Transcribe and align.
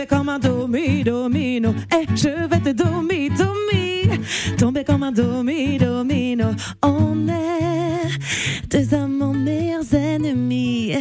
Tomber 0.00 0.06
comme 0.06 0.28
un 0.28 0.38
domi, 0.38 1.04
domino. 1.04 1.74
Eh, 1.92 2.06
je 2.14 2.48
vais 2.48 2.60
te 2.60 2.70
dormir, 2.70 3.32
dormir, 3.36 4.18
tomber 4.56 4.84
comme 4.84 5.02
un 5.02 5.12
domi, 5.12 5.78
domino. 5.78 6.46
On 6.82 7.28
est 7.28 8.68
deux 8.70 8.94
amants 8.94 9.34
meilleurs 9.34 9.92
ennemis. 9.92 10.94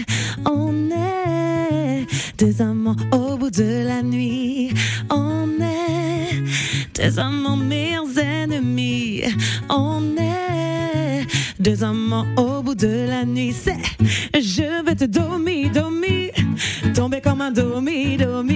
On 0.45 0.89
est 0.89 2.05
deux 2.37 2.61
amants 2.61 2.95
au 3.11 3.37
bout 3.37 3.51
de 3.51 3.85
la 3.87 4.01
nuit. 4.01 4.73
On 5.09 5.47
est 5.61 6.33
deux 6.95 7.19
amants 7.19 7.57
meilleurs 7.57 8.17
ennemis. 8.17 9.23
On 9.69 10.01
est 10.17 11.25
deux 11.59 11.83
amants 11.83 12.25
au 12.37 12.61
bout 12.61 12.75
de 12.75 13.07
la 13.07 13.23
nuit. 13.25 13.53
C'est 13.53 13.77
je 14.33 14.83
vais 14.83 14.95
te 14.95 15.05
dormir, 15.05 15.71
dormir, 15.71 16.31
tomber 16.95 17.21
comme 17.21 17.41
un 17.41 17.51
domi, 17.51 18.17
domino. 18.17 18.48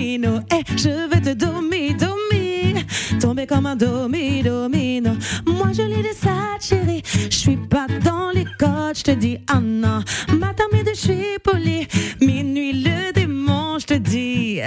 Eh, 0.56 0.64
je 0.78 1.10
vais 1.10 1.22
te 1.22 1.34
dormir, 1.34 1.96
dormir, 1.98 2.84
tomber 3.20 3.48
comme 3.48 3.66
un 3.66 3.76
domi, 3.76 4.44
domino. 4.44 5.12
Moi 5.48 5.70
je 5.74 5.82
l'ai 5.82 6.04
de 6.04 6.14
ça, 6.16 6.58
chérie. 6.60 7.02
Je 7.30 7.36
suis 7.36 7.58
pas 7.58 7.88
dans 8.04 8.30
les 8.30 8.46
codes, 8.60 8.98
je 8.98 9.04
te 9.04 9.12
dis 9.12 9.38
ah 9.48 9.60
non. 9.60 10.04
Matin, 10.38 10.66
midi, 10.72 10.92
je 10.94 11.00
suis 11.00 11.40
poli. 11.44 11.88
Minuit, 12.22 12.84
le 12.84 13.12
démon, 13.14 13.80
je 13.80 13.86
te 13.86 13.94
dis. 13.96 14.60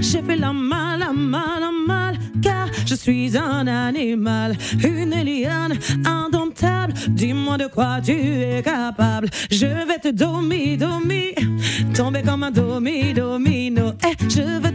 J'ai 0.00 0.22
fait 0.22 0.36
la 0.36 0.52
mal, 0.52 0.98
la 0.98 1.12
mal, 1.12 1.60
la 1.60 1.70
mal. 1.86 2.18
Car 2.42 2.68
je 2.84 2.94
suis 2.94 3.36
un 3.36 3.66
animal, 3.66 4.56
une 4.82 5.14
liane 5.22 5.78
indomptable. 6.04 6.94
Dis-moi 7.10 7.58
de 7.58 7.66
quoi 7.66 8.00
tu 8.04 8.12
es 8.12 8.62
capable. 8.62 9.28
Je 9.50 9.66
vais 9.66 9.98
te 10.00 10.08
dormir, 10.08 10.78
dormir, 10.78 11.34
tomber 11.94 12.22
comme 12.22 12.42
un 12.42 12.50
domi, 12.50 13.12
domino. 13.14 13.92
Eh, 14.04 14.28
je 14.28 14.60
vais 14.60 14.67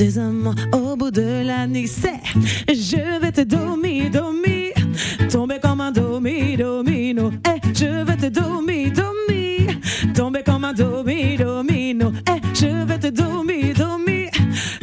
deux 0.00 0.18
amants 0.18 0.54
au 0.72 0.96
bout 0.96 1.10
de 1.10 1.44
la 1.46 1.66
nuit. 1.66 1.86
C'est 1.86 2.22
je 2.72 3.20
vais 3.20 3.32
te 3.32 3.42
dormir, 3.42 4.10
dormir, 4.10 4.72
tomber 5.30 5.58
comme 5.60 5.82
un 5.82 5.92
domi, 5.92 6.56
domino. 6.56 7.30
Eh, 7.46 7.60
je 7.74 8.02
vais 8.04 8.16
te 8.16 8.28
dormir, 8.28 8.92
dormir, 8.94 9.76
tomber 10.14 10.42
comme 10.42 10.64
un 10.64 10.72
domi, 10.72 11.36
domino. 11.36 12.12
Eh, 12.30 12.40
je 12.54 12.86
vais 12.86 12.98
te 12.98 13.08
dormir, 13.08 13.74
dormir, 13.76 14.30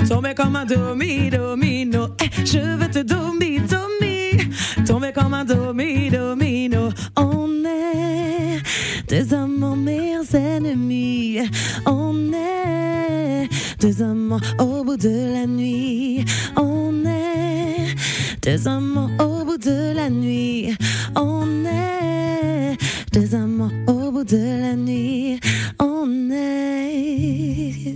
tomber 0.07 0.35
comme 0.35 0.55
un 0.55 0.65
domi, 0.65 1.31
domino. 1.31 2.09
Eh, 2.21 2.45
je 2.45 2.77
vais 2.77 2.89
te 2.89 2.99
dormir, 2.99 3.61
dormir, 3.67 4.45
tomber 4.85 5.13
comme 5.13 5.33
un 5.33 5.45
domi, 5.45 6.11
domino. 6.11 6.89
On 7.15 7.49
est 7.65 8.61
deux 9.09 9.33
amants 9.33 9.75
meilleurs 9.75 10.35
ennemis. 10.35 11.39
On 11.87 12.13
est 12.33 13.49
deux 13.79 14.01
amants 14.01 14.41
au 14.59 14.83
bout 14.97 15.07
de 15.07 15.33
la 15.33 15.45
nuit. 15.45 16.25
On 16.55 17.05
est 17.05 17.95
deux 18.41 18.67
amants 18.67 19.09
au 19.19 19.45
bout 19.45 19.57
de 19.57 19.93
la 19.93 20.09
nuit. 20.09 20.75
On 21.15 21.45
est 21.65 22.77
deux 23.13 23.35
amants 23.35 23.71
au 23.87 24.11
bout 24.11 24.23
de 24.23 24.61
la 24.61 24.75
nuit. 24.75 25.39
On 25.79 26.31
est. 26.31 27.95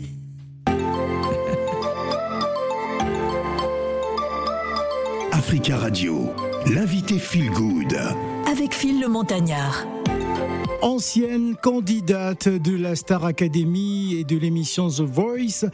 Africa 5.32 5.78
Radio, 5.78 6.32
l'invité 6.74 7.18
Feel 7.20 7.50
Good. 7.52 7.98
Avec 8.52 8.74
Phil 8.74 9.02
le 9.02 9.08
Montagnard. 9.08 9.86
Ancienne 10.82 11.56
candidate 11.62 12.48
de 12.48 12.76
la 12.76 12.96
Star 12.96 13.24
Academy 13.24 14.16
et 14.16 14.24
de 14.24 14.36
l'émission 14.36 14.90
The 14.90 15.02
Voice, 15.02 15.66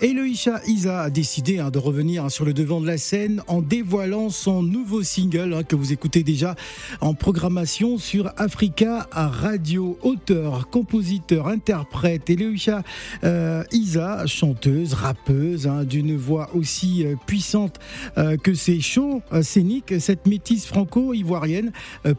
Eloïsha 0.00 0.60
Isa 0.66 1.02
a 1.02 1.10
décidé 1.10 1.60
hein, 1.60 1.70
de 1.70 1.78
revenir 1.78 2.28
sur 2.28 2.44
le 2.44 2.52
devant 2.52 2.80
de 2.80 2.86
la 2.88 2.98
scène 2.98 3.40
en 3.46 3.62
dévoilant 3.62 4.30
son 4.30 4.64
nouveau 4.64 5.04
single 5.04 5.54
hein, 5.54 5.62
que 5.62 5.76
vous 5.76 5.92
écoutez 5.92 6.24
déjà 6.24 6.56
en 7.00 7.14
programmation 7.14 7.98
sur 7.98 8.32
Africa 8.36 9.06
Radio. 9.12 9.96
Auteur, 10.02 10.68
compositeur, 10.70 11.46
interprète, 11.46 12.28
Eloïsha 12.28 12.82
euh, 13.22 13.62
Isa, 13.70 14.26
chanteuse, 14.26 14.92
rappeuse, 14.92 15.68
hein, 15.68 15.84
d'une 15.84 16.16
voix 16.16 16.50
aussi 16.54 17.04
euh, 17.06 17.14
puissante 17.28 17.78
euh, 18.16 18.36
que 18.36 18.54
ses 18.54 18.80
shows 18.80 19.22
scéniques, 19.40 20.00
cette 20.00 20.26
métisse 20.26 20.66
franco-ivoirienne, 20.66 21.70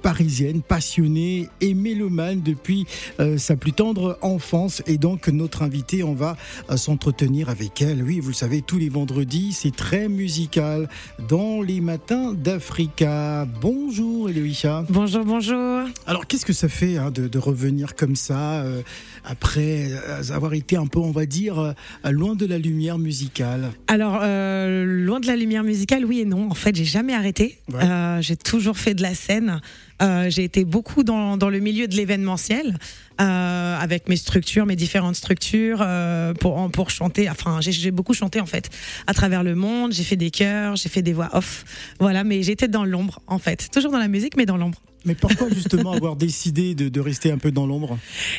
parisienne, 0.02 0.62
passionnée 0.62 1.50
et 1.60 1.74
mélomane 1.74 2.29
depuis 2.36 2.86
euh, 3.20 3.38
sa 3.38 3.56
plus 3.56 3.74
tendre 3.74 4.18
enfance. 4.22 4.82
Et 4.88 4.98
donc, 4.98 5.28
notre 5.28 5.62
invité, 5.62 6.04
on 6.04 6.14
va 6.14 6.38
euh, 6.70 6.78
s'entretenir 6.78 7.50
avec 7.50 7.82
elle. 7.82 8.04
Oui, 8.04 8.20
vous 8.20 8.30
le 8.30 8.34
savez, 8.34 8.62
tous 8.62 8.78
les 8.78 8.90
vendredis, 8.90 9.54
c'est 9.54 9.76
très 9.76 10.08
musical 10.08 10.90
dans 11.28 11.62
les 11.62 11.82
matins 11.82 12.34
d'Africa. 12.34 13.46
Bonjour, 13.62 14.30
Eloïsha. 14.30 14.86
Bonjour, 14.90 15.26
bonjour. 15.26 15.84
Alors, 16.06 16.28
qu'est-ce 16.28 16.46
que 16.46 16.54
ça 16.54 16.70
fait 16.70 16.98
hein, 16.98 17.12
de, 17.12 17.28
de 17.28 17.38
revenir 17.38 17.96
comme 17.96 18.16
ça, 18.16 18.62
euh, 18.62 18.82
après 19.26 19.92
avoir 20.32 20.54
été 20.54 20.76
un 20.76 20.88
peu, 20.88 21.00
on 21.00 21.12
va 21.12 21.26
dire, 21.26 21.74
loin 22.04 22.36
de 22.36 22.46
la 22.46 22.58
lumière 22.58 22.98
musicale? 22.98 23.72
Alors, 23.88 24.20
euh, 24.22 24.86
loin 24.86 25.20
de 25.20 25.28
la 25.28 25.36
lumière 25.36 25.64
musicale, 25.64 26.06
oui 26.06 26.20
et 26.22 26.26
non. 26.26 26.50
En 26.50 26.56
fait, 26.56 26.76
j'ai 26.76 26.86
jamais 26.86 27.14
arrêté. 27.14 27.58
Ouais. 27.72 27.84
J'ai 28.22 28.36
toujours 28.36 28.78
fait 28.78 28.94
de 28.94 29.02
la 29.02 29.14
scène. 29.14 29.62
Euh, 30.02 30.30
j'ai 30.30 30.44
été 30.44 30.64
beaucoup 30.66 31.04
dans, 31.04 31.36
dans 31.38 31.50
le 31.50 31.60
milieu 31.60 31.88
de 31.88 31.96
l'événementiel, 31.96 32.78
euh, 33.20 33.78
avec 33.78 34.08
mes 34.08 34.16
structures, 34.16 34.66
mes 34.66 34.76
différentes 34.78 35.16
structures, 35.16 35.80
euh, 35.82 36.34
pour, 36.34 36.70
pour 36.72 36.90
chanter. 36.90 37.30
Enfin, 37.30 37.60
j'ai- 37.62 37.72
j'ai 37.74 37.92
beaucoup 37.92 38.14
chanté 38.14 38.40
en 38.40 38.46
fait, 38.46 38.70
à 39.08 39.14
travers 39.14 39.44
le 39.44 39.56
monde. 39.56 39.92
J'ai 39.92 40.04
fait 40.04 40.16
des 40.16 40.32
chœurs, 40.32 40.76
j'ai 40.78 40.90
fait 40.90 41.02
des 41.02 41.14
voix 41.14 41.30
off. 41.34 41.66
Voilà, 42.00 42.24
mais 42.24 42.44
j'étais 42.44 42.68
dans 42.68 42.86
l'ombre 42.86 43.20
en 43.28 43.40
fait. 43.40 43.70
Toujours 43.74 43.92
dans 43.92 44.00
la 44.00 44.08
musique, 44.08 44.38
mais 44.38 44.46
dans 44.46 44.58
l'ombre. 44.58 44.82
Mais 45.06 45.16
pourquoi 45.16 45.48
justement 45.50 45.94
avoir 45.94 46.16
décidé 46.16 46.76
de, 46.76 46.90
de 46.90 47.00
rester 47.00 47.32
un 47.32 47.38
peu 47.38 47.52
dans 47.52 47.66
l'ombre? 47.66 47.98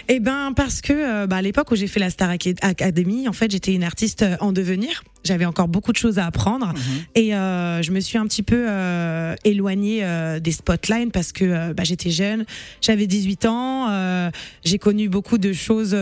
Eh 0.09 0.21
ben 0.21 0.53
parce 0.55 0.81
que 0.81 0.93
euh, 0.93 1.27
bah, 1.27 1.37
à 1.37 1.43
l'époque 1.43 1.71
où 1.71 1.77
j'ai 1.77 1.87
fait 1.87 2.01
la 2.01 2.11
Star 2.11 2.31
Ac- 2.31 2.59
Academy, 2.63 3.29
en 3.29 3.33
fait, 3.33 3.51
j'étais 3.51 3.73
une 3.75 3.85
artiste 3.85 4.23
euh, 4.23 4.37
en 4.41 4.53
devenir. 4.53 5.03
J'avais 5.25 5.45
encore 5.45 5.69
beaucoup 5.69 5.93
de 5.93 5.99
choses 5.99 6.19
à 6.19 6.25
apprendre 6.25 6.73
et 7.15 7.35
euh, 7.35 7.83
je 7.83 7.91
me 7.93 8.01
suis 8.01 8.17
un 8.17 8.25
petit 8.27 8.43
peu 8.43 8.65
euh, 8.71 9.35
éloignée 9.45 10.01
euh, 10.03 10.41
des 10.41 10.53
spotlights 10.53 11.13
parce 11.13 11.33
que 11.33 11.75
bah, 11.75 11.83
j'étais 11.85 12.09
jeune, 12.11 12.47
j'avais 12.81 13.07
18 13.07 13.45
ans, 13.45 14.31
j'ai 14.65 14.79
connu 14.79 15.11
beaucoup 15.11 15.37
de 15.37 15.53
choses 15.53 15.95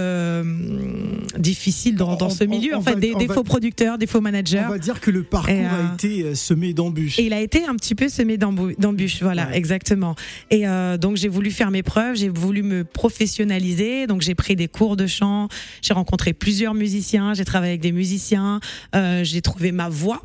difficiles 1.37 1.97
dans, 1.97 2.17
dans 2.17 2.27
On- 2.27 2.31
ce 2.31 2.45
milieu. 2.45 2.75
on 2.75 2.79
en 2.79 2.83
fait, 2.83 2.95
va- 2.95 3.01
des, 3.01 3.13
on 3.15 3.19
des 3.19 3.27
va- 3.27 3.35
faux 3.35 3.43
producteurs, 3.45 3.99
des 3.99 4.07
faux 4.07 4.21
managers. 4.21 4.63
On 4.67 4.71
va 4.71 4.79
dire 4.79 5.01
que 5.01 5.11
le 5.11 5.23
parcours 5.25 5.53
Et, 5.55 5.65
a 5.65 5.93
été 5.95 6.35
semé 6.35 6.73
d'embûches. 6.73 7.19
Il 7.19 7.33
a 7.33 7.41
été 7.41 7.65
un 7.67 7.75
petit 7.75 7.95
peu 7.95 8.09
semé 8.09 8.37
d'embûches, 8.39 9.23
voilà, 9.23 9.49
Ouais. 9.49 9.57
exactement. 9.57 10.15
Et 10.51 10.67
euh, 10.67 10.97
donc 10.97 11.17
j'ai 11.17 11.29
voulu 11.29 11.51
faire 11.51 11.71
mes 11.71 11.83
preuves, 11.83 12.17
j'ai 12.17 12.29
voulu 12.29 12.63
me 12.63 12.85
professionnaliser, 12.85 14.07
donc 14.07 14.23
j'ai 14.23 14.35
pris 14.35 14.57
des 14.57 14.69
cours 14.69 14.97
de 14.97 15.07
chant, 15.07 15.49
j'ai 15.83 15.93
rencontré 15.93 16.33
plusieurs 16.33 16.75
musiciens, 16.75 17.35
j'ai 17.35 17.45
travaillé 17.45 17.73
avec 17.73 17.83
des 17.83 17.93
musiciens, 17.93 18.61
euh, 18.95 19.25
j'ai 19.25 19.43
trouvé 19.43 19.73
ma 19.73 19.89
voie. 19.89 20.23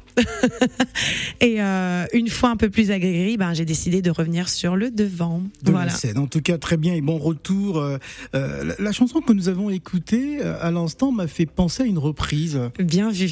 Et 1.42 1.62
euh, 1.62 2.06
une 2.13 2.30
fois 2.30 2.50
un 2.50 2.56
peu 2.57 2.69
plus 2.69 2.92
aguerrie, 2.92 3.38
ben, 3.38 3.54
j'ai 3.54 3.65
décidé 3.65 4.01
de 4.01 4.12
revenir 4.12 4.50
sur 4.50 4.75
le 4.75 4.89
devant. 4.92 5.42
de 5.63 5.71
voilà. 5.71 5.88
la 5.88 5.92
scène. 5.92 6.18
En 6.18 6.27
tout 6.27 6.42
cas, 6.42 6.57
très 6.57 6.77
bien 6.77 6.94
et 6.94 7.01
bon 7.01 7.18
retour. 7.18 7.80
Euh, 7.80 7.98
euh, 8.36 8.63
la, 8.63 8.75
la 8.80 8.92
chanson 8.92 9.21
que 9.21 9.33
nous 9.33 9.50
avons 9.50 9.69
écoutée 9.69 10.39
euh, 10.42 10.56
à 10.62 10.71
l'instant 10.71 11.12
m'a 11.12 11.27
fait 11.27 11.45
penser 11.45 11.83
à 11.83 11.86
une 11.86 11.98
reprise. 11.98 12.60
Bien 12.80 13.10
vu. 13.12 13.31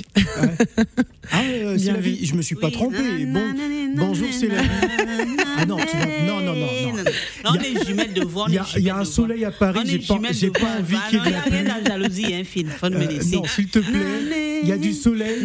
Ah, 1.31 1.41
euh, 1.43 1.75
c'est 1.77 1.83
Bien 1.83 1.93
la 1.93 1.99
vu. 1.99 2.11
vie. 2.11 2.25
Je 2.25 2.35
me 2.35 2.41
suis 2.41 2.55
pas 2.55 2.67
Oui. 2.67 2.73
trompé. 2.73 3.25
Bon, 3.25 3.43
bonjour, 3.95 4.27
c'est 4.31 4.47
la 4.47 4.61
vie. 4.61 4.67
Ah 5.57 5.65
non, 5.65 5.77
tu 5.77 5.97
vas- 5.97 6.05
non, 6.27 6.39
non, 6.41 6.55
non, 6.55 6.59
non. 6.61 6.67
On 7.45 7.55
Il 7.55 7.61
y 7.61 7.65
a- 7.65 7.81
est 7.81 7.85
jumelles 7.85 8.13
de 8.13 8.23
voix. 8.23 8.45
on 8.47 8.49
Il 8.77 8.83
y 8.83 8.89
a, 8.89 8.97
un 8.97 9.05
soleil 9.05 9.45
à 9.45 9.51
Paris. 9.51 9.79
J'ai 9.85 9.99
pas, 9.99 10.15
pas 10.15 10.19
voix. 10.19 10.69
envie 10.79 10.95
Ah 10.97 11.09
qu'il 11.09 11.19
y 11.19 11.21
ait 11.21 11.25
de 11.25 11.29
il 11.29 11.31
y 11.31 11.35
a 11.35 11.63
la 11.63 11.73
pluie. 11.75 11.85
jalousie, 11.87 12.33
hein, 12.33 12.41
Phil. 12.45 12.67
Faut 12.67 12.89
me 12.89 12.95
Euh, 12.95 13.07
laisser. 13.07 13.35
non, 13.35 13.43
s'il 13.45 13.67
te 13.67 13.79
plaît. 13.79 14.59
Il 14.63 14.69
y 14.69 14.71
a 14.71 14.77
du 14.77 14.93
soleil. 14.93 15.37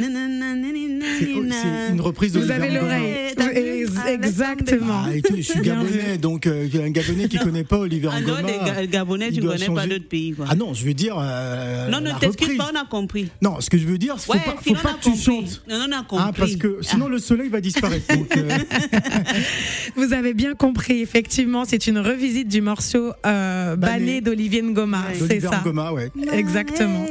C'est 1.26 1.86
c'est 1.88 1.92
une 1.92 2.00
reprise 2.00 2.32
de 2.32 2.40
Vous 2.40 2.50
avez 2.50 2.70
l'oreille. 2.70 3.34
Ah, 3.38 4.12
Exactement. 4.12 5.02
Ah, 5.06 5.14
et 5.14 5.22
je 5.36 5.42
suis 5.42 5.60
gabonais, 5.60 6.18
donc 6.18 6.46
euh, 6.46 6.66
un 6.84 6.90
gabonais 6.90 7.28
qui 7.28 7.38
connaît 7.46 7.64
pas 7.64 7.78
Olivier 7.78 8.08
Ah 8.12 8.20
non, 8.20 8.34
Ngoma. 8.36 8.48
les 8.48 8.58
Ga- 8.58 8.86
Gabonais, 8.86 9.30
tu 9.30 9.40
ne 9.40 9.46
connais 9.46 9.66
pas 9.66 9.82
changer. 9.82 9.88
d'autres 9.88 10.08
pays. 10.08 10.32
Quoi. 10.32 10.46
Ah 10.48 10.54
non, 10.54 10.74
je 10.74 10.84
veux 10.84 10.94
dire. 10.94 11.16
euh, 11.18 11.88
non, 11.88 12.00
ne 12.00 12.08
la 12.08 12.14
t'excuse 12.14 12.48
reprise. 12.48 12.58
pas, 12.58 12.70
on 12.74 12.76
a 12.80 12.84
compris. 12.86 13.28
Non, 13.42 13.60
ce 13.60 13.70
que 13.70 13.78
je 13.78 13.86
veux 13.86 13.98
dire, 13.98 14.18
faut 14.18 14.32
Ouais, 14.32 14.38
pas, 14.44 14.56
faut 14.62 14.74
pas 14.74 14.94
que 14.94 15.02
tu 15.04 15.10
compris. 15.10 15.22
chantes. 15.22 15.62
Non, 15.68 15.78
non, 15.78 15.86
on 15.88 15.92
a 16.00 16.02
compris. 16.04 16.24
Ah, 16.28 16.32
parce 16.36 16.56
que 16.56 16.78
sinon 16.82 17.08
le 17.08 17.18
soleil 17.18 17.48
va 17.48 17.60
disparaître. 17.60 18.14
Donc, 18.14 18.36
euh, 18.36 18.48
Vous 19.96 20.12
avez 20.12 20.34
bien 20.34 20.54
compris, 20.54 21.00
effectivement, 21.00 21.64
c'est 21.64 21.86
une 21.86 21.98
revisite 21.98 22.48
du 22.48 22.60
morceau 22.60 23.12
euh, 23.24 23.76
Banné. 23.76 23.98
Banné 23.98 24.20
d'Olivier 24.20 24.62
Ngoma. 24.62 25.04
C'est 25.28 25.40
ça. 25.40 25.60
Ngoma, 25.64 25.92
ouais. 25.92 26.10
Exactement. 26.32 27.04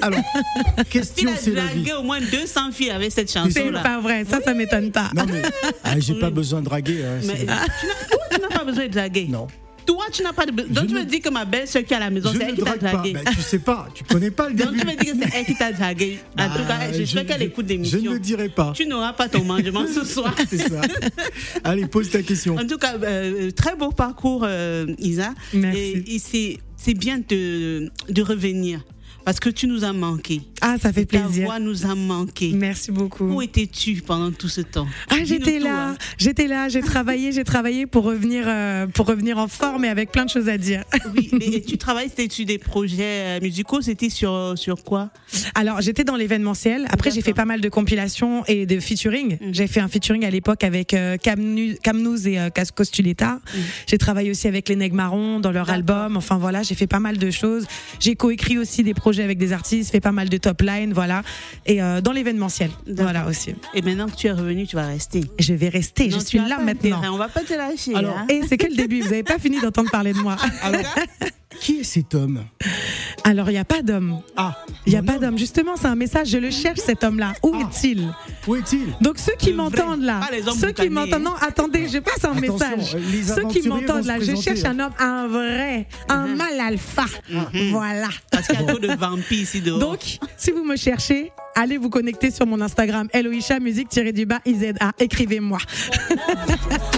Alors, 0.00 0.20
Il 0.78 0.84
question, 0.84 1.30
a 1.30 1.36
c'est 1.36 1.50
la 1.52 1.66
vie. 1.66 1.82
dragué 1.82 1.92
au 1.98 2.02
moins 2.02 2.20
200 2.20 2.72
filles 2.72 2.90
avec 2.90 3.12
cette 3.12 3.28
C'est 3.30 3.38
chanson-là. 3.38 3.80
pas 3.82 4.00
vrai, 4.00 4.24
ça, 4.28 4.40
ça 4.40 4.54
m'étonne 4.54 4.90
pas. 4.92 5.10
Non 5.14 5.24
mais, 5.30 5.42
ah, 5.84 5.98
j'ai 5.98 6.14
pas 6.14 6.30
besoin 6.30 6.60
de 6.60 6.66
draguer. 6.66 7.04
hein, 7.04 7.18
Mais 7.22 7.34
c'est- 7.34 7.38
tu 7.40 7.46
n'as 7.46 7.56
toi, 7.56 8.18
tu 8.32 8.40
n'as 8.40 8.48
pas 8.58 8.64
besoin 8.64 8.86
de 8.86 8.92
draguer. 8.92 9.26
Non, 9.28 9.46
Toi, 9.86 10.04
tu 10.12 10.22
n'as 10.22 10.34
pas 10.34 10.44
de 10.44 10.52
besoin. 10.52 10.70
Donc, 10.70 10.84
Je 10.84 10.88
tu 10.88 10.94
ne- 10.96 10.98
me 11.00 11.04
dis 11.06 11.20
que 11.20 11.30
ma 11.30 11.46
belle-sœur 11.46 11.82
qui 11.82 11.94
est 11.94 11.96
à 11.96 12.00
la 12.00 12.10
maison, 12.10 12.30
je 12.30 12.36
c'est 12.38 12.44
elle 12.44 12.54
qui 12.54 12.60
t'a 12.62 12.76
drague 12.76 12.80
pas. 12.80 12.92
dragué. 12.92 13.12
Ben, 13.14 13.24
tu 13.34 13.40
sais 13.40 13.58
pas, 13.58 13.88
tu 13.94 14.04
connais 14.04 14.30
pas 14.30 14.50
le 14.50 14.54
Donc, 14.54 14.66
début. 14.72 14.80
tu 14.80 14.86
me 14.86 14.90
dis 14.92 15.06
que 15.06 15.16
c'est 15.24 15.38
elle 15.38 15.46
qui 15.46 15.54
t'a 15.54 15.72
dragué. 15.72 16.18
En 16.38 16.44
tout 16.50 16.58
cas, 16.68 16.78
Ah, 16.82 16.92
j'espère 16.92 17.24
qu'elle 17.24 17.42
écoute 17.42 17.64
des 17.64 17.82
Je 17.82 17.96
ne 17.96 18.18
dirai 18.18 18.50
pas. 18.50 18.72
Tu 18.76 18.84
n'auras 18.86 19.14
pas 19.14 19.30
ton 19.30 19.42
mangement 19.44 19.86
ce 19.86 20.04
soir. 20.14 20.34
C'est 20.50 20.58
ça. 20.58 20.82
Allez, 21.64 21.86
pose 21.86 22.10
ta 22.10 22.22
question. 22.22 22.56
En 22.56 22.66
tout 22.66 22.76
cas, 22.76 22.96
euh, 23.02 23.50
très 23.50 23.74
beau 23.76 23.90
parcours, 23.90 24.42
euh, 24.46 24.86
Isa. 24.98 25.32
Merci. 25.54 25.80
Et, 25.80 26.14
et 26.16 26.18
c'est, 26.18 26.58
c'est 26.76 26.92
bien 26.94 27.18
de, 27.26 27.90
de 28.10 28.22
revenir 28.22 28.84
parce 29.28 29.40
que 29.40 29.50
tu 29.50 29.66
nous 29.66 29.84
as 29.84 29.92
manqué. 29.92 30.40
Ah, 30.60 30.76
ça 30.80 30.92
fait 30.92 31.04
Ta 31.04 31.20
plaisir. 31.20 31.44
voix 31.46 31.58
nous 31.58 31.86
a 31.86 31.94
manqué. 31.94 32.52
Merci 32.54 32.90
beaucoup. 32.92 33.24
Où 33.24 33.42
étais-tu 33.42 34.02
pendant 34.02 34.30
tout 34.30 34.48
ce 34.48 34.60
temps? 34.60 34.86
Ah, 35.10 35.24
j'étais 35.24 35.58
là, 35.58 35.90
hein. 35.90 35.96
j'étais 36.18 36.46
là, 36.46 36.68
j'ai 36.68 36.80
travaillé, 36.80 37.32
j'ai 37.32 37.44
travaillé 37.44 37.86
pour 37.86 38.04
revenir, 38.04 38.44
euh, 38.46 38.86
pour 38.86 39.06
revenir 39.06 39.38
en 39.38 39.48
forme 39.48 39.84
et 39.84 39.88
avec 39.88 40.10
plein 40.10 40.24
de 40.24 40.30
choses 40.30 40.48
à 40.48 40.58
dire. 40.58 40.84
Oui, 41.16 41.30
mais 41.32 41.60
tu 41.60 41.78
travailles, 41.78 42.08
c'était 42.14 42.32
sur 42.32 42.44
des 42.46 42.58
projets 42.58 43.38
euh, 43.38 43.40
musicaux, 43.40 43.80
c'était 43.80 44.10
sur, 44.10 44.54
sur 44.56 44.82
quoi? 44.84 45.10
Alors, 45.54 45.80
j'étais 45.80 46.04
dans 46.04 46.16
l'événementiel. 46.16 46.86
Après, 46.90 47.10
j'ai 47.10 47.22
fait 47.22 47.34
pas 47.34 47.44
mal 47.44 47.60
de 47.60 47.68
compilations 47.68 48.44
et 48.46 48.66
de 48.66 48.80
featuring. 48.80 49.38
Mhm. 49.40 49.54
J'ai 49.54 49.66
fait 49.66 49.80
un 49.80 49.88
featuring 49.88 50.24
à 50.24 50.30
l'époque 50.30 50.64
avec 50.64 50.94
euh, 50.94 51.16
et 52.26 52.38
euh, 52.38 52.50
Costuleta. 52.74 53.40
J'ai 53.86 53.98
travaillé 53.98 54.30
aussi 54.30 54.48
avec 54.48 54.68
les 54.68 54.76
Marrons 54.90 55.40
dans 55.40 55.52
leur 55.52 55.70
album. 55.70 56.16
Enfin, 56.16 56.38
voilà, 56.38 56.62
j'ai 56.62 56.74
fait 56.74 56.86
pas 56.86 57.00
mal 57.00 57.18
de 57.18 57.30
choses. 57.30 57.66
J'ai 58.00 58.16
coécrit 58.16 58.58
aussi 58.58 58.82
des 58.82 58.94
projets 58.94 59.22
avec 59.22 59.38
des 59.38 59.52
artistes, 59.52 59.90
fait 59.90 60.00
pas 60.00 60.12
mal 60.12 60.28
de 60.28 60.38
top 60.48 60.62
line, 60.62 60.94
voilà. 60.94 61.22
Et 61.66 61.82
euh, 61.82 62.00
dans 62.00 62.12
l'événementiel, 62.12 62.70
voilà 62.86 63.26
aussi. 63.26 63.54
Et 63.74 63.82
maintenant 63.82 64.08
que 64.08 64.16
tu 64.16 64.28
es 64.28 64.32
revenu, 64.32 64.66
tu 64.66 64.76
vas 64.76 64.86
rester. 64.86 65.22
Je 65.38 65.52
vais 65.52 65.68
rester, 65.68 66.08
Non, 66.08 66.18
je 66.18 66.24
suis 66.24 66.38
là 66.38 66.58
maintenant. 66.58 67.02
On 67.12 67.18
va 67.18 67.28
pas 67.28 67.40
te 67.40 67.52
lâcher. 67.52 67.94
Alors, 67.94 68.16
hein. 68.16 68.26
Et 68.30 68.40
c'est 68.48 68.56
que 68.56 68.66
le 68.66 68.74
début, 68.74 69.00
vous 69.00 69.10
n'avez 69.10 69.22
pas 69.22 69.38
fini 69.38 69.60
d'entendre 69.60 69.90
parler 69.90 70.14
de 70.14 70.18
moi. 70.18 70.36
Alors, 70.62 70.80
qui 71.60 71.80
est 71.80 71.84
cet 71.84 72.14
homme 72.14 72.44
Alors, 73.24 73.48
il 73.48 73.52
n'y 73.54 73.58
a 73.58 73.64
pas 73.64 73.82
d'homme. 73.82 74.20
Ah, 74.36 74.56
Il 74.86 74.90
n'y 74.92 74.96
a 74.98 75.00
mon 75.02 75.06
pas 75.06 75.14
homme. 75.14 75.20
d'homme. 75.20 75.38
Justement, 75.38 75.72
c'est 75.76 75.86
un 75.86 75.94
message, 75.94 76.28
je 76.28 76.38
le 76.38 76.50
cherche 76.50 76.78
cet 76.78 77.02
homme-là. 77.04 77.32
Où 77.42 77.52
Ah. 77.54 77.60
est-il 77.62 78.12
Où 78.46 78.54
est-il 78.56 78.94
Donc 79.00 79.18
ceux 79.18 79.32
qui 79.38 79.52
m'entendent 79.52 80.02
là, 80.02 80.20
pas 80.20 80.34
les 80.34 80.46
hommes 80.46 80.56
ceux 80.58 80.72
qui 80.72 80.88
m'entendent, 80.88 81.22
non, 81.24 81.34
attendez, 81.40 81.88
je 81.88 81.98
passe 81.98 82.24
un 82.24 82.36
Attention, 82.36 82.52
message. 82.52 82.94
euh, 82.96 83.34
Ceux 83.34 83.48
qui 83.48 83.66
m'entendent 83.68 84.04
là, 84.04 84.18
je 84.20 84.34
cherche 84.36 84.64
un 84.64 84.78
homme, 84.78 84.92
un 84.98 85.26
vrai, 85.26 85.86
un 86.08 86.26
mal 86.36 86.60
alpha. 86.60 87.06
Voilà. 87.70 88.08
Parce 88.30 88.46
qu'il 88.46 88.60
y 88.60 88.62
a 88.62 88.66
trop 88.66 88.78
de 88.78 88.88
vampires 88.98 89.40
ici 89.42 89.60
dehors. 89.60 89.78
Donc, 89.78 90.18
si 90.36 90.50
vous 90.52 90.64
me 90.64 90.76
cherchez, 90.76 91.32
allez 91.54 91.76
vous 91.78 91.90
connecter 91.90 92.30
sur 92.30 92.46
mon 92.46 92.60
Instagram, 92.60 93.08
Eloïcha 93.12 93.58
musique 93.58 93.88
du 93.98 94.26
bas 94.26 94.40
IZA. 94.46 94.92
Écrivez-moi. 94.98 95.58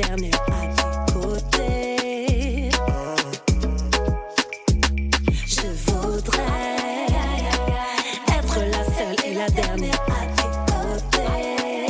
dernière 0.00 0.40
à 0.46 0.66
tes 0.76 1.12
côtés. 1.12 2.70
Je 5.46 5.66
voudrais 5.86 7.06
être 8.28 8.60
la 8.70 8.84
seule 8.96 9.16
et 9.26 9.34
la 9.34 9.48
dernière 9.48 10.02
à 10.06 10.24
tes 10.36 10.50
côtés. 10.72 11.88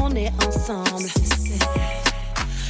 On 0.00 0.14
est 0.14 0.32
ensemble. 0.46 1.08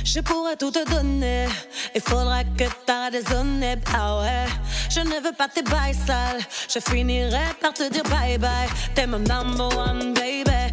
Je 0.05 0.21
pourrais 0.21 0.57
tout 0.57 0.71
te 0.71 0.89
donner. 0.91 1.47
Il 1.95 2.01
faudra 2.01 2.43
que 2.45 2.65
t'arrêtes 2.87 3.13
de 3.13 3.29
raisonner. 3.29 3.77
Ah 3.95 4.21
ouais. 4.21 4.47
Je 4.89 5.01
ne 5.01 5.21
veux 5.23 5.33
pas 5.37 5.49
tes 5.49 5.63
bails 5.63 5.95
sales. 6.07 6.43
Je 6.73 6.79
finirai 6.79 7.55
par 7.61 7.75
te 7.75 7.91
dire 7.91 8.05
bye 8.05 8.39
bye. 8.39 8.69
T'es 8.95 9.07
mon 9.07 9.19
number 9.19 9.69
one, 9.77 10.15
baby. 10.15 10.66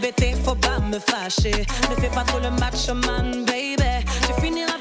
Bêtée, 0.00 0.34
faut 0.44 0.54
pas 0.54 0.78
me 0.78 0.98
fâcher. 0.98 1.66
Ne 1.90 1.96
fais 2.00 2.08
pas 2.08 2.22
trop 2.22 2.38
le 2.38 2.50
macho 2.50 2.94
man, 2.94 3.44
baby. 3.44 4.04
Tu 4.26 4.40
finiras 4.40 4.78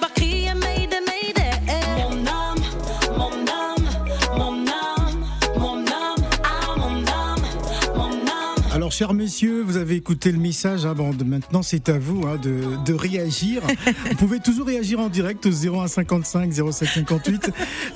Alors, 8.88 8.94
chers 8.96 9.14
messieurs, 9.14 9.64
vous 9.64 9.76
avez 9.76 9.96
écouté 9.96 10.32
le 10.32 10.38
message. 10.38 10.86
hein, 10.86 10.94
bon, 10.96 11.12
maintenant, 11.26 11.62
c'est 11.62 11.90
à 11.90 12.00
vous 12.00 12.26
hein, 12.26 12.38
de, 12.42 12.62
de 12.86 12.94
réagir. 12.94 13.62
vous 14.10 14.16
pouvez 14.16 14.40
toujours 14.40 14.66
réagir 14.68 15.02
en 15.02 15.10
direct 15.10 15.46
au 15.46 15.52
0155 15.52 16.50
0758 16.54 17.52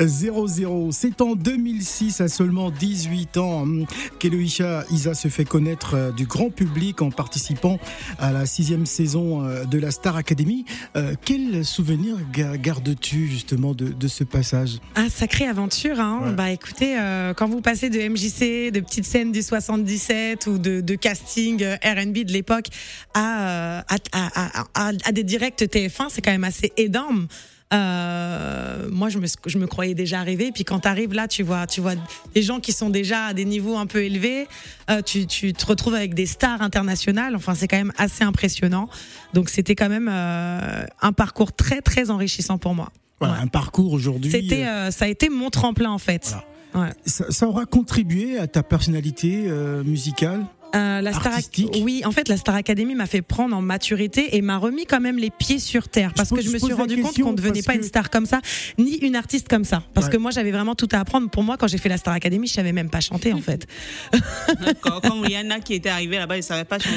00. 0.05 0.91
C'est 0.91 1.21
en 1.21 1.35
2006, 1.35 2.19
à 2.19 2.27
seulement 2.27 2.71
18 2.71 3.37
ans, 3.37 3.61
hum, 3.61 3.85
qu'Eloïcha 4.19 4.83
Isa 4.91 5.13
se 5.13 5.29
fait 5.29 5.45
connaître 5.45 5.93
euh, 5.95 6.11
du 6.11 6.25
grand 6.25 6.49
public 6.49 7.01
en 7.01 7.09
participant 7.09 7.79
à 8.19 8.33
la 8.33 8.45
sixième 8.45 8.85
saison 8.85 9.45
euh, 9.45 9.63
de 9.63 9.77
la 9.79 9.91
Star 9.91 10.17
Academy. 10.17 10.65
Euh, 10.97 11.13
quel 11.23 11.63
souvenir 11.63 12.17
ga- 12.33 12.57
gardes-tu 12.57 13.27
justement 13.27 13.73
de, 13.73 13.87
de 13.87 14.07
ce 14.09 14.25
passage? 14.25 14.79
Ah, 14.95 15.07
sacrée 15.09 15.47
aventure, 15.47 16.01
hein. 16.01 16.19
Ouais. 16.25 16.33
Bah 16.33 16.51
écoutez, 16.51 16.97
quand 17.37 17.47
vous 17.47 17.61
passez 17.61 17.89
de 17.89 17.97
MJC, 18.09 18.73
de 18.73 18.81
petites 18.81 19.05
scènes 19.05 19.31
du 19.31 19.41
77 19.41 20.47
ou 20.47 20.57
de, 20.57 20.80
de 20.81 20.91
de 20.91 20.95
casting 20.95 21.63
euh, 21.63 21.75
R&B 21.83 22.25
de 22.25 22.33
l'époque 22.33 22.65
à, 23.13 23.41
euh, 23.47 23.81
à, 24.11 24.91
à, 25.05 25.11
des 25.11 25.23
directs 25.23 25.61
TF1, 25.61 26.07
c'est 26.09 26.21
quand 26.21 26.31
même 26.31 26.43
assez 26.43 26.73
énorme. 26.77 27.27
Euh, 27.73 28.89
moi, 28.91 29.07
je 29.09 29.17
me, 29.17 29.27
je 29.45 29.57
me 29.57 29.65
croyais 29.67 29.93
déjà 29.93 30.19
arrivée. 30.19 30.51
Puis 30.51 30.65
quand 30.65 30.81
tu 30.81 30.87
arrives 30.89 31.13
là, 31.13 31.27
tu 31.27 31.43
vois, 31.43 31.67
tu 31.67 31.79
vois 31.79 31.93
des 32.35 32.41
gens 32.41 32.59
qui 32.59 32.73
sont 32.73 32.89
déjà 32.89 33.27
à 33.27 33.33
des 33.33 33.45
niveaux 33.45 33.77
un 33.77 33.85
peu 33.85 34.03
élevés. 34.03 34.47
Euh, 34.89 35.01
tu, 35.01 35.25
tu 35.25 35.53
te 35.53 35.65
retrouves 35.65 35.95
avec 35.95 36.13
des 36.13 36.25
stars 36.25 36.61
internationales. 36.61 37.35
Enfin, 37.35 37.55
c'est 37.55 37.67
quand 37.69 37.77
même 37.77 37.93
assez 37.97 38.23
impressionnant. 38.23 38.89
Donc, 39.33 39.49
c'était 39.49 39.75
quand 39.75 39.89
même 39.89 40.09
euh, 40.11 40.83
un 41.01 41.13
parcours 41.13 41.53
très, 41.53 41.81
très 41.81 42.09
enrichissant 42.11 42.57
pour 42.57 42.75
moi. 42.75 42.91
Voilà, 43.19 43.35
Ouais. 43.35 43.39
un 43.43 43.47
parcours 43.47 43.93
aujourd'hui. 43.93 44.31
C'était, 44.31 44.65
ça 44.91 45.05
a 45.05 45.07
été 45.07 45.29
mon 45.29 45.49
tremplin 45.49 45.91
en 45.91 45.99
fait. 45.99 46.35
Ouais. 46.73 46.89
ça, 47.05 47.25
ça 47.31 47.47
aura 47.47 47.65
contribué 47.65 48.37
à 48.39 48.47
ta 48.47 48.63
personnalité 48.63 49.43
musicale? 49.85 50.43
Euh, 50.75 51.01
la 51.01 51.11
Star 51.11 51.27
Artistique. 51.33 51.81
oui, 51.83 52.01
en 52.05 52.11
fait, 52.11 52.27
la 52.29 52.37
Star 52.37 52.55
Academy 52.55 52.95
m'a 52.95 53.05
fait 53.05 53.21
prendre 53.21 53.55
en 53.55 53.61
maturité 53.61 54.35
et 54.37 54.41
m'a 54.41 54.57
remis 54.57 54.85
quand 54.85 55.01
même 55.01 55.17
les 55.17 55.29
pieds 55.29 55.59
sur 55.59 55.89
terre 55.89 56.13
parce 56.15 56.29
que 56.29 56.41
je 56.41 56.47
me 56.49 56.57
je 56.59 56.63
suis 56.65 56.73
rendu 56.73 57.01
compte 57.01 57.17
qu'on 57.19 57.31
ne 57.31 57.37
devenait 57.37 57.61
pas 57.61 57.73
que- 57.73 57.77
une 57.79 57.83
star 57.83 58.09
comme 58.09 58.25
ça, 58.25 58.39
ni 58.77 58.95
une 58.97 59.15
artiste 59.15 59.47
comme 59.49 59.65
ça. 59.65 59.83
Parce 59.93 60.07
Ouais. 60.07 60.13
que 60.13 60.17
moi, 60.17 60.31
j'avais 60.31 60.51
vraiment 60.51 60.75
tout 60.75 60.87
à 60.91 60.99
apprendre. 60.99 61.29
Pour 61.29 61.43
moi, 61.43 61.57
quand 61.57 61.67
j'ai 61.67 61.77
fait 61.77 61.89
la 61.89 61.97
Star 61.97 62.13
Academy, 62.13 62.47
je 62.47 62.53
savais 62.53 62.71
même 62.73 62.89
pas 62.89 63.01
chanter 63.01 63.33
en 63.33 63.41
fait. 63.41 63.67
D'accord. 64.65 65.01
Comme 65.01 65.21
Rihanna 65.21 65.59
qui 65.59 65.73
était 65.73 65.89
arrivée 65.89 66.17
là-bas, 66.17 66.35
elle 66.35 66.41
ne 66.41 66.45
savait 66.45 66.63
pas 66.65 66.79
chanter. 66.79 66.95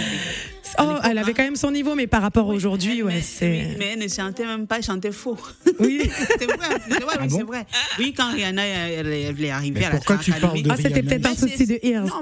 Oh, 0.78 0.96
elle 1.04 1.18
avait 1.18 1.30
hein. 1.30 1.34
quand 1.36 1.42
même 1.44 1.56
son 1.56 1.70
niveau, 1.70 1.94
mais 1.94 2.06
par 2.06 2.22
rapport 2.22 2.50
à 2.50 2.54
aujourd'hui, 2.54 3.02
ouais, 3.02 3.14
mais, 3.14 3.20
c'est. 3.20 3.48
oui, 3.50 3.76
mais 3.78 3.86
elle 3.92 3.98
ne 4.00 4.08
chantait 4.08 4.44
même 4.46 4.66
pas, 4.66 4.78
elle 4.78 4.82
chantait 4.84 5.12
faux. 5.12 5.36
Oui. 5.78 6.02
c'est 6.38 6.44
vrai, 6.46 6.56
c'est 6.88 7.02
vrai, 7.02 7.14
Ah 7.14 7.22
oui, 7.22 7.28
bon 7.28 7.36
c'est 7.38 7.42
vrai. 7.44 7.66
Oui, 7.98 8.14
quand 8.16 8.32
Rihanna 8.32 8.64
elle, 8.64 9.06
elle, 9.06 9.44
est 9.44 9.50
arrivée 9.50 9.80
Mais 9.80 9.86
à 9.86 9.90
la 9.90 9.96
pourquoi 9.96 10.16
tu 10.18 10.32
parles 10.32 10.62
de 10.62 10.70
Ah, 10.70 10.76
c'était 10.76 10.88
Rihanna. 10.88 11.08
peut-être 11.10 11.26
un 11.26 11.34
souci 11.36 11.66
de 11.66 11.78
ears. 11.82 12.04
Non, 12.04 12.20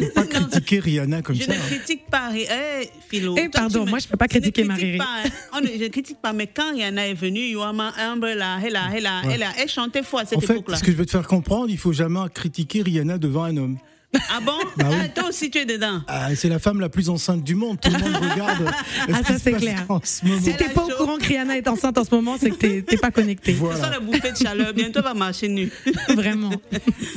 mais 0.00 0.06
Pas 0.14 0.24
critiquer 0.26 0.78
Rihanna 0.80 1.22
comme 1.22 1.36
je 1.36 1.42
ça. 1.44 1.52
ne 1.52 1.56
hein. 1.58 1.60
critique 1.68 2.06
pas. 2.10 2.28
Ri- 2.30 2.46
Eh, 2.50 2.88
Philo. 3.08 3.34
Eh, 3.38 3.48
pardon, 3.48 3.86
moi, 3.86 3.98
je 3.98 4.08
peux 4.08 4.16
pas 4.16 4.26
je 4.30 4.36
ne 4.38 4.40
critiquer 4.40 4.64
pas, 4.64 4.74
hein. 5.04 5.28
On 5.54 5.60
ne- 5.60 5.66
Je 5.68 5.82
ne 5.84 5.88
critique 5.88 6.18
pas, 6.20 6.32
mais 6.32 6.46
quand 6.46 6.72
Rihanna 6.72 7.08
est 7.08 7.14
venue, 7.14 7.40
Yoama 7.48 7.92
Humble, 7.98 8.32
là, 8.34 8.58
elle, 8.64 8.76
a, 8.76 8.82
elle, 8.96 9.06
a, 9.06 9.22
Ouais. 9.24 9.34
elle, 9.34 9.42
a, 9.42 9.48
elle 9.60 9.68
chantait 9.68 10.02
faux 10.02 10.18
à 10.18 10.24
cette 10.24 10.38
En 10.38 10.40
fait, 10.40 10.54
époque-là. 10.54 10.76
ce 10.76 10.82
que 10.82 10.92
je 10.92 10.96
veux 10.96 11.06
te 11.06 11.10
faire 11.10 11.26
comprendre, 11.26 11.70
il 11.70 11.78
faut 11.78 11.92
jamais 11.92 12.20
critiquer 12.34 12.82
Rihanna 12.82 13.18
devant 13.18 13.44
un 13.44 13.56
homme. 13.56 13.78
Ah 14.14 14.40
bon 14.44 14.52
Bah 14.76 14.86
oui. 14.90 14.96
Ah, 15.04 15.08
Toi 15.08 15.28
aussi, 15.28 15.50
tu 15.50 15.58
es 15.58 15.64
dedans. 15.64 16.02
Ah, 16.06 16.34
c'est 16.34 16.48
la 16.48 16.58
femme 16.58 16.80
la 16.80 16.88
plus 16.88 17.08
enceinte 17.08 17.42
du 17.42 17.54
monde. 17.54 17.78
Tout 17.80 17.90
le 17.90 17.98
monde 17.98 18.14
regarde. 18.30 18.62
euh, 18.62 18.70
Ah, 19.12 19.18
ce 19.26 19.32
ça, 19.34 19.38
c'est 19.38 19.52
clair. 19.52 19.84
En 19.88 20.00
ce 20.02 20.24
moment. 20.26 20.40
Si 20.42 20.54
t'es 20.56 20.68
pas 20.68 20.84
au 20.84 20.88
courant 20.90 21.16
que 21.16 21.24
Rihanna 21.26 21.56
est 21.56 21.68
enceinte 21.68 21.96
en 21.98 22.04
ce 22.04 22.14
moment, 22.14 22.36
c'est 22.38 22.50
que 22.50 22.56
t'es- 22.56 22.82
t'es 22.82 22.96
pas 22.98 23.10
connecté. 23.10 23.52
Ce 23.52 23.58
Voilà. 23.58 23.82
sont 23.84 23.90
les 24.00 24.04
bouffées 24.06 24.32
de 24.32 24.36
chaleur. 24.36 24.72
Bientôt, 24.74 24.98
elle 25.00 25.04
va 25.04 25.14
marcher 25.14 25.48
nu. 25.48 25.70
Vraiment. 26.14 26.50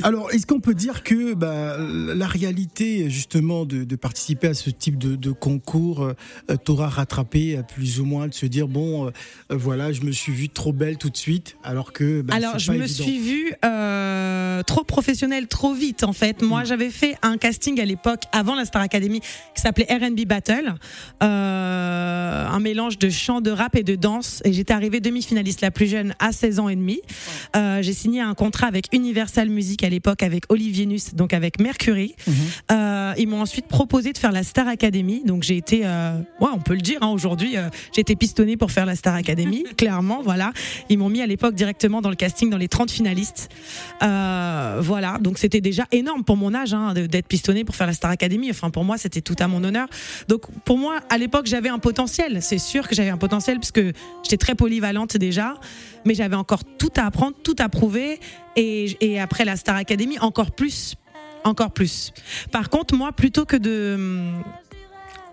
Alors, 0.02 0.30
est-ce 0.32 0.46
qu'on 0.46 0.60
peut 0.60 0.74
dire 0.74 1.02
que 1.02 1.34
bah, 1.34 1.76
la 1.78 2.26
réalité, 2.26 3.10
justement, 3.10 3.64
de, 3.66 3.84
de 3.84 3.96
participer 3.96 4.48
à 4.48 4.54
ce 4.54 4.70
type 4.70 4.98
de, 4.98 5.16
de 5.16 5.30
concours 5.32 6.02
euh, 6.02 6.56
t'aura 6.64 6.88
rattrapé, 6.88 7.56
à 7.58 7.62
plus 7.62 8.00
ou 8.00 8.04
moins, 8.04 8.28
de 8.28 8.34
se 8.34 8.46
dire 8.46 8.68
bon, 8.68 9.06
euh, 9.06 9.10
euh, 9.52 9.56
voilà, 9.56 9.92
je 9.92 10.00
me 10.02 10.12
suis 10.12 10.32
vue 10.32 10.48
trop 10.48 10.72
belle 10.72 10.96
tout 10.96 11.10
de 11.10 11.16
suite, 11.16 11.56
alors 11.62 11.92
que. 11.92 12.22
bah, 12.22 12.34
Alors, 12.36 12.58
je 12.58 12.68
pas 12.68 12.72
me 12.78 12.84
évident. 12.84 13.04
suis 13.04 13.18
vue 13.18 13.52
euh, 13.64 14.62
trop 14.62 14.84
professionnelle, 14.84 15.46
trop 15.46 15.74
vite 15.74 16.02
en 16.04 16.12
fait. 16.12 16.42
Moi, 16.42 16.62
Mm. 16.62 16.66
J'avais 16.86 16.92
fait 16.92 17.18
un 17.22 17.36
casting 17.36 17.80
à 17.80 17.84
l'époque, 17.84 18.22
avant 18.32 18.54
la 18.54 18.64
Star 18.64 18.82
Academy, 18.82 19.20
qui 19.20 19.60
s'appelait 19.60 19.86
R&B 19.90 20.26
Battle, 20.26 20.74
euh, 21.22 22.46
un 22.46 22.60
mélange 22.60 22.98
de 22.98 23.10
chant, 23.10 23.40
de 23.40 23.50
rap 23.50 23.76
et 23.76 23.82
de 23.82 23.94
danse. 23.94 24.40
Et 24.44 24.52
j'étais 24.52 24.72
arrivée 24.72 25.00
demi-finaliste 25.00 25.60
la 25.60 25.70
plus 25.70 25.86
jeune 25.86 26.14
à 26.18 26.32
16 26.32 26.60
ans 26.60 26.68
et 26.68 26.76
demi. 26.76 27.00
Euh, 27.56 27.82
J'ai 27.82 27.92
signé 27.92 28.20
un 28.20 28.34
contrat 28.34 28.66
avec 28.66 28.86
Universal 28.92 29.48
Music 29.48 29.82
à 29.84 29.88
l'époque, 29.88 30.22
avec 30.22 30.44
Olivier 30.48 30.86
Nuss, 30.86 31.14
donc 31.14 31.32
avec 31.34 31.60
Mercury. 31.60 32.14
Mhm. 32.26 32.34
Euh, 32.72 33.14
ils 33.18 33.28
m'ont 33.28 33.40
ensuite 33.40 33.66
proposé 33.66 34.12
de 34.12 34.18
faire 34.18 34.32
la 34.32 34.42
Star 34.42 34.68
Academy. 34.68 35.22
Donc 35.24 35.42
j'ai 35.42 35.56
été, 35.56 35.80
ouais, 35.80 36.50
on 36.52 36.60
peut 36.60 36.74
le 36.74 36.80
dire, 36.80 36.98
hein, 37.02 37.08
aujourd'hui, 37.08 37.56
j'ai 37.92 38.00
été 38.00 38.16
pistonnée 38.16 38.56
pour 38.56 38.70
faire 38.70 38.86
la 38.86 38.96
Star 38.96 39.14
Academy, 39.14 39.64
clairement, 39.76 40.20
voilà. 40.22 40.52
Ils 40.88 40.98
m'ont 40.98 41.08
mis 41.08 41.22
à 41.22 41.26
l'époque 41.26 41.54
directement 41.54 42.00
dans 42.00 42.10
le 42.10 42.16
casting, 42.16 42.50
dans 42.50 42.58
les 42.58 42.68
30 42.68 42.90
finalistes. 42.90 43.48
Voilà, 44.00 45.18
donc 45.20 45.38
c'était 45.38 45.60
déjà 45.60 45.86
énorme 45.92 46.22
pour 46.24 46.36
mon 46.36 46.54
âge 46.54 46.74
hein, 46.74 46.75
d'être 46.94 47.28
pistonnée 47.28 47.64
pour 47.64 47.74
faire 47.74 47.86
la 47.86 47.92
Star 47.92 48.10
Academy. 48.10 48.50
Enfin, 48.50 48.70
pour 48.70 48.84
moi, 48.84 48.98
c'était 48.98 49.20
tout 49.20 49.36
à 49.38 49.48
mon 49.48 49.62
honneur. 49.64 49.88
Donc 50.28 50.42
pour 50.64 50.78
moi, 50.78 51.00
à 51.10 51.18
l'époque, 51.18 51.46
j'avais 51.46 51.68
un 51.68 51.78
potentiel. 51.78 52.42
C'est 52.42 52.58
sûr 52.58 52.88
que 52.88 52.94
j'avais 52.94 53.10
un 53.10 53.18
potentiel 53.18 53.58
puisque 53.58 53.82
j'étais 54.22 54.36
très 54.36 54.54
polyvalente 54.54 55.16
déjà, 55.16 55.54
mais 56.04 56.14
j'avais 56.14 56.36
encore 56.36 56.64
tout 56.64 56.92
à 56.96 57.06
apprendre, 57.06 57.36
tout 57.42 57.56
à 57.58 57.68
prouver. 57.68 58.20
Et, 58.56 58.96
et 59.00 59.20
après 59.20 59.44
la 59.44 59.56
Star 59.56 59.76
Academy, 59.76 60.18
encore 60.18 60.50
plus 60.52 60.96
encore 61.46 61.70
plus. 61.70 62.12
Par 62.50 62.68
contre, 62.70 62.94
moi, 62.94 63.12
plutôt 63.12 63.44
que 63.44 63.56
de 63.56 64.32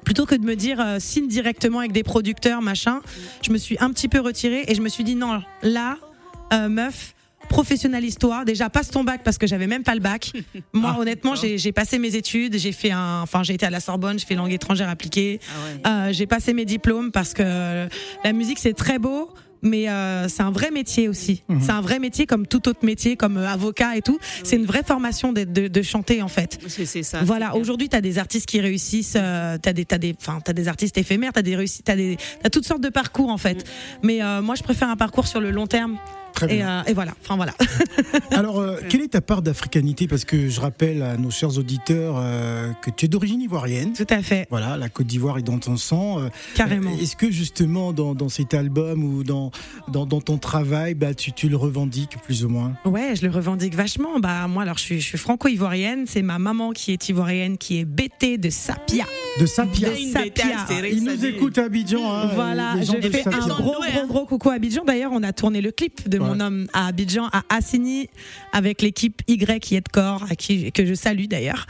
plutôt 0.03 0.25
que 0.25 0.35
de 0.35 0.43
me 0.43 0.55
dire 0.55 0.79
euh, 0.79 0.97
signe 0.99 1.27
directement 1.27 1.79
avec 1.79 1.91
des 1.91 2.03
producteurs, 2.03 2.61
machin, 2.61 3.01
je 3.41 3.51
me 3.51 3.57
suis 3.57 3.77
un 3.79 3.89
petit 3.89 4.09
peu 4.09 4.19
retirée 4.19 4.65
et 4.67 4.75
je 4.75 4.81
me 4.81 4.89
suis 4.89 5.03
dit 5.03 5.15
non, 5.15 5.41
là, 5.61 5.97
euh, 6.51 6.69
meuf. 6.69 7.15
Professionnalise-toi. 7.49 8.45
Déjà, 8.45 8.69
passe 8.69 8.89
ton 8.89 9.03
bac 9.03 9.21
parce 9.23 9.37
que 9.37 9.47
j'avais 9.47 9.67
même 9.67 9.83
pas 9.83 9.93
le 9.95 10.01
bac. 10.01 10.31
Moi, 10.73 10.93
Ah, 10.95 10.99
honnêtement, 10.99 11.35
j'ai 11.35 11.57
j'ai 11.57 11.71
passé 11.71 11.99
mes 11.99 12.15
études. 12.15 12.57
J'ai 12.57 12.71
fait 12.71 12.91
un, 12.91 13.21
enfin, 13.21 13.43
j'ai 13.43 13.53
été 13.53 13.65
à 13.65 13.69
la 13.69 13.79
Sorbonne. 13.79 14.17
J'ai 14.19 14.25
fait 14.25 14.35
langue 14.35 14.51
étrangère 14.51 14.89
appliquée. 14.89 15.39
Ah 15.47 15.51
ouais. 15.51 16.09
Euh, 16.09 16.13
j'ai 16.13 16.25
passé 16.27 16.53
mes 16.53 16.65
diplômes 16.65 17.11
parce 17.11 17.33
que 17.33 17.43
euh, 17.45 17.87
la 18.23 18.33
musique 18.33 18.59
c'est 18.59 18.73
très 18.73 18.97
beau, 18.99 19.29
mais 19.61 19.87
euh, 19.87 20.27
c'est 20.27 20.41
un 20.43 20.51
vrai 20.51 20.71
métier 20.71 21.07
aussi. 21.07 21.43
Mhm. 21.47 21.61
C'est 21.61 21.71
un 21.71 21.81
vrai 21.81 21.99
métier 21.99 22.25
comme 22.25 22.47
tout 22.47 22.67
autre 22.67 22.83
métier, 22.85 23.15
comme 23.15 23.37
avocat 23.37 23.95
et 23.97 24.01
tout. 24.01 24.17
C'est 24.43 24.55
une 24.55 24.65
vraie 24.65 24.83
formation 24.83 25.31
d'être- 25.31 25.53
de, 25.53 25.67
de 25.67 25.81
chanter 25.81 26.21
en 26.21 26.27
fait. 26.27 26.59
C'est 26.67 26.85
c'est 26.85 27.03
ça. 27.03 27.19
Voilà, 27.23 27.51
c'est 27.53 27.59
aujourd'hui, 27.59 27.87
tu 27.87 27.95
as 27.95 28.01
des 28.01 28.17
artistes 28.17 28.45
qui 28.47 28.59
réussissent, 28.61 29.15
euh, 29.15 29.57
tu 29.61 29.69
as, 29.69 29.73
des, 29.73 29.85
t'as 29.85 29.97
des, 29.99 30.15
enfin, 30.19 30.39
t'as 30.43 30.53
des 30.53 30.67
artistes 30.67 30.97
éphémères, 30.97 31.33
tu 31.33 31.39
as, 31.39 31.43
des 31.43 31.55
réussi- 31.55 31.81
t'as 31.83 31.95
des, 31.95 32.17
t'as 32.41 32.49
toutes 32.49 32.65
sortes 32.65 32.81
de 32.81 32.89
parcours 32.89 33.29
en 33.29 33.37
fait. 33.37 33.63
Mais 34.01 34.21
euh, 34.23 34.41
moi, 34.41 34.55
je 34.55 34.63
préfère 34.63 34.89
un 34.89 34.97
parcours 34.97 35.27
sur 35.27 35.39
le 35.39 35.51
long 35.51 35.67
terme. 35.67 35.97
Très 36.33 36.51
Et, 36.53 36.57
bien. 36.57 36.79
euh, 36.79 36.89
et 36.89 36.93
voilà, 36.93 37.13
enfin 37.21 37.35
voilà. 37.35 37.53
Alors, 38.31 38.59
euh, 38.59 38.77
quelle 38.89 39.01
est 39.01 39.09
ta 39.09 39.21
part 39.21 39.41
d'africanité? 39.41 40.07
Parce 40.07 40.25
que 40.25 40.49
je 40.49 40.59
rappelle 40.59 41.01
à 41.03 41.17
nos 41.17 41.29
chers 41.31 41.57
auditeurs 41.57 42.15
euh, 42.17 42.71
que 42.81 42.89
tu 42.89 43.05
es 43.05 43.07
d'origine 43.07 43.41
ivoirienne. 43.41 43.93
Tout 43.93 44.07
à 44.09 44.21
fait, 44.21 44.47
Voilà, 44.49 44.77
la 44.77 44.89
Côte 44.89 45.07
d'Ivoire 45.07 45.37
est 45.37 45.43
dans 45.43 45.59
ton 45.59 45.77
sang. 45.77 46.19
Euh, 46.21 46.29
carrément. 46.55 46.91
Est-ce 46.99 47.15
que 47.15 47.29
justement 47.31 47.93
dans, 47.93 48.15
dans 48.15 48.29
cet 48.29 48.53
album 48.53 49.03
ou 49.03 49.23
dans, 49.23 49.51
dans, 49.87 50.05
dans 50.05 50.21
ton 50.21 50.37
travail, 50.37 50.93
bah, 50.95 51.13
tu, 51.13 51.31
tu 51.31 51.49
le 51.49 51.55
revendiques 51.57 52.17
plus 52.23 52.43
ou 52.45 52.49
moins? 52.49 52.73
Ouais, 52.85 53.13
je 53.15 53.25
le 53.25 53.31
revendique 53.31 53.75
vachement. 53.75 54.19
Bah 54.19 54.47
moi, 54.47 54.63
alors 54.63 54.77
je 54.77 54.83
suis, 54.83 55.01
je 55.01 55.07
suis 55.07 55.17
franco-ivoirienne. 55.17 56.05
C'est 56.07 56.21
ma 56.23 56.39
maman 56.39 56.71
qui 56.71 56.91
est 56.91 57.09
ivoirienne, 57.09 57.57
qui 57.57 57.79
est 57.79 57.85
bêtée 57.85 58.37
de 58.37 58.49
Sapia. 58.49 59.05
De 59.39 59.45
Sapia 59.45 59.89
De 59.89 59.95
Sapia. 59.95 60.43
ça 60.67 60.73
nous 61.01 61.15
dit. 61.15 61.25
écoutent 61.27 61.57
à 61.57 61.63
Abidjan. 61.65 62.11
hein, 62.11 62.29
Voilà, 62.35 62.75
je 62.81 63.07
fais 63.09 63.27
un 63.27 63.47
gros, 63.47 63.75
gros, 63.81 64.07
gros 64.07 64.25
coucou 64.25 64.49
à 64.49 64.53
Abidjan. 64.53 64.83
D'ailleurs, 64.85 65.11
on 65.13 65.23
a 65.23 65.33
tourné 65.33 65.61
le 65.61 65.71
clip 65.71 66.07
de 66.07 66.19
mon 66.23 66.39
homme 66.39 66.67
à 66.73 66.87
Abidjan, 66.87 67.27
à 67.31 67.43
Assini, 67.49 68.09
avec 68.51 68.81
l'équipe 68.81 69.21
Y 69.27 69.59
qui 69.59 69.75
est 69.75 69.81
de 69.81 69.89
corps, 69.89 70.25
à 70.29 70.35
qui 70.35 70.71
que 70.71 70.85
je 70.85 70.93
salue 70.93 71.25
d'ailleurs. 71.25 71.65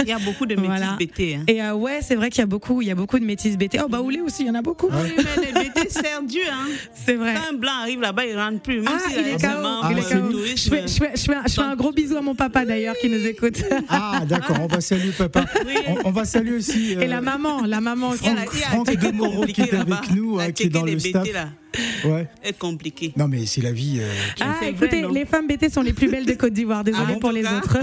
Il 0.00 0.06
y 0.08 0.12
a 0.12 0.18
beaucoup 0.18 0.46
de 0.46 0.54
métis 0.54 0.66
Voilà. 0.68 0.96
bêtés. 0.98 1.36
Hein. 1.36 1.44
Et 1.48 1.62
euh, 1.62 1.74
ouais, 1.74 2.00
c'est 2.02 2.14
vrai 2.16 2.30
qu'il 2.30 2.40
y 2.40 2.42
a 2.42 2.46
beaucoup, 2.46 2.82
il 2.82 2.88
y 2.88 2.90
a 2.90 2.94
beaucoup 2.94 3.18
de 3.18 3.24
métis 3.24 3.56
BT. 3.56 3.78
Oh 3.84 3.88
bah 3.88 4.00
Oulé 4.00 4.20
aussi, 4.20 4.42
il 4.42 4.46
y 4.48 4.50
en 4.50 4.54
a 4.54 4.62
beaucoup. 4.62 4.88
Oui, 4.88 5.12
mais 5.16 5.46
les 5.46 5.52
bêtés 5.52 5.88
servent 5.90 6.26
Dieu. 6.26 6.42
Hein. 6.50 6.66
C'est 7.06 7.14
vrai. 7.14 7.34
Quand 7.34 7.54
un 7.54 7.58
blanc 7.58 7.72
arrive 7.82 8.00
là-bas, 8.00 8.24
il 8.26 8.34
ne 8.34 8.40
rentre 8.40 8.60
plus. 8.60 8.80
Même 8.80 8.88
Ah, 8.94 9.08
s'il 9.10 9.20
il 9.20 9.28
est 9.28 9.36
vraiment 9.36 9.80
KO. 9.82 9.86
Ah, 9.88 10.02
c'est. 10.02 10.56
Je 10.56 10.68
fais, 10.70 10.88
je, 10.88 10.94
fais, 10.94 11.10
je, 11.16 11.22
fais, 11.22 11.34
un- 11.34 11.42
je 11.46 11.52
fais 11.52 11.60
un 11.62 11.76
gros 11.76 11.92
bisou 11.92 12.16
à 12.16 12.20
mon 12.22 12.34
papa 12.34 12.64
d'ailleurs 12.64 12.94
qui 13.00 13.08
nous 13.08 13.24
écoute. 13.26 13.62
Ah, 13.88 14.22
d'accord, 14.26 14.58
on 14.60 14.66
va 14.66 14.80
saluer 14.80 15.10
papa. 15.16 15.44
Oui. 15.66 15.74
On, 15.88 16.08
on 16.08 16.10
va 16.10 16.24
saluer 16.24 16.56
aussi. 16.56 16.92
Et 16.92 16.96
euh, 16.98 17.06
la 17.06 17.20
maman, 17.20 17.62
la 17.64 17.80
maman 17.80 18.10
aussi. 18.10 18.24
Il 18.24 18.28
y 18.28 18.30
a 18.30 18.34
la- 18.34 18.44
Franck- 18.46 18.86
Franck 18.90 18.96
de 18.96 19.10
Moreau 19.12 19.44
qui 19.46 19.60
est 19.60 19.74
avec 19.74 20.10
nous, 20.14 20.38
hein, 20.38 20.52
qui 20.52 20.64
est 20.64 20.68
dans 20.68 20.84
le 20.84 20.98
staff. 20.98 21.26
là, 21.32 21.48
Ouais. 22.04 22.26
est 22.44 22.58
compliqué. 22.58 23.12
Non, 23.16 23.28
mais 23.28 23.46
c'est 23.46 23.60
la 23.62 23.72
vie. 23.72 23.98
euh, 24.00 24.10
qui- 24.34 24.42
Ah, 24.42 24.66
écoutez, 24.66 25.02
vrai, 25.02 25.12
les 25.14 25.24
femmes 25.24 25.46
BT 25.46 25.68
sont 25.70 25.82
les 25.82 25.92
plus 25.92 26.08
belles 26.08 26.26
de 26.26 26.32
Côte 26.34 26.52
d'Ivoire. 26.52 26.84
Désolée 26.84 27.04
Ah 27.08 27.12
bon, 27.12 27.18
pour 27.18 27.32
les 27.32 27.44
autres. 27.44 27.78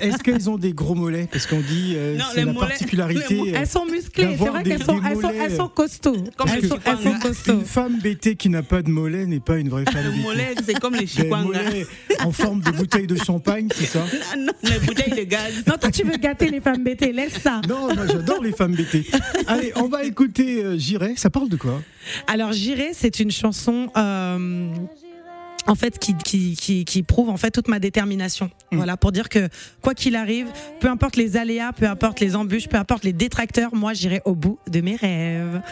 Est-ce 0.00 0.22
qu'elles 0.22 0.48
ont 0.50 0.58
des 0.58 0.72
gros 0.72 0.94
mollets? 0.94 1.28
Parce 1.30 1.46
qu'on 1.46 1.60
dit, 1.60 1.94
euh, 1.96 2.16
Non, 2.16 2.24
c'est 2.34 2.44
la 2.44 2.52
mollets- 2.52 2.58
particularité. 2.68 3.40
euh, 3.40 3.52
Elles 3.58 3.66
sont 3.66 3.84
musclées, 3.86 4.36
c'est 4.38 4.48
vrai 4.48 4.62
qu'elles 4.62 4.82
sont, 4.84 5.00
elles 5.04 5.19
elles 5.50 5.56
sont 5.56 5.68
costauds. 5.68 6.16
Comme 6.36 6.48
elles, 6.48 6.60
les 6.62 6.68
sont, 6.68 6.78
elles 6.84 6.92
sont 6.96 6.98
Chikwanga. 7.02 7.18
costauds. 7.20 7.52
Une 7.54 7.64
femme 7.64 7.98
bêtée 8.00 8.36
qui 8.36 8.48
n'a 8.48 8.62
pas 8.62 8.82
de 8.82 8.90
mollet 8.90 9.26
n'est 9.26 9.40
pas 9.40 9.56
une 9.58 9.68
vraie 9.68 9.84
femme 9.84 10.04
Le 10.04 10.10
bêtée. 10.10 10.22
mollet, 10.22 10.54
c'est 10.64 10.80
comme 10.80 10.94
les 10.94 11.06
chikwanga. 11.06 11.60
en 12.24 12.32
forme 12.32 12.60
de 12.60 12.70
bouteille 12.70 13.06
de 13.06 13.16
champagne, 13.16 13.68
c'est 13.74 13.86
ça 13.86 14.04
Ah 14.32 14.36
non, 14.36 14.52
les 14.62 14.78
bouteilles 14.78 15.10
de 15.18 15.24
gaz. 15.24 15.62
Non, 15.66 15.74
toi, 15.80 15.90
tu 15.90 16.04
veux 16.04 16.16
gâter 16.16 16.48
les 16.50 16.60
femmes 16.60 16.82
BT, 16.84 17.12
laisse 17.12 17.38
ça. 17.42 17.60
Non, 17.68 17.94
moi 17.94 18.06
j'adore 18.06 18.42
les 18.42 18.52
femmes 18.52 18.74
bêtées. 18.74 19.06
Allez, 19.46 19.72
on 19.76 19.88
va 19.88 20.04
écouter 20.04 20.62
euh, 20.64 20.76
J'irai. 20.78 21.14
Ça 21.16 21.30
parle 21.30 21.48
de 21.48 21.56
quoi? 21.56 21.80
Alors, 22.26 22.52
J'irai, 22.52 22.90
c'est 22.92 23.20
une 23.20 23.30
chanson. 23.30 23.88
euh, 23.96 24.68
en 25.70 25.76
fait, 25.76 26.00
qui, 26.00 26.16
qui, 26.16 26.56
qui, 26.56 26.84
qui 26.84 27.02
prouve 27.04 27.30
en 27.30 27.36
fait 27.36 27.52
toute 27.52 27.68
ma 27.68 27.78
détermination. 27.78 28.50
Voilà, 28.72 28.96
pour 28.96 29.12
dire 29.12 29.28
que 29.28 29.48
quoi 29.80 29.94
qu'il 29.94 30.16
arrive, 30.16 30.48
peu 30.80 30.88
importe 30.88 31.14
les 31.14 31.36
aléas, 31.36 31.72
peu 31.72 31.86
importe 31.86 32.18
les 32.18 32.34
embûches, 32.34 32.68
peu 32.68 32.76
importe 32.76 33.04
les 33.04 33.12
détracteurs, 33.12 33.72
moi 33.72 33.92
j'irai 33.92 34.20
au 34.24 34.34
bout 34.34 34.58
de 34.68 34.80
mes 34.80 34.96
rêves. 34.96 35.62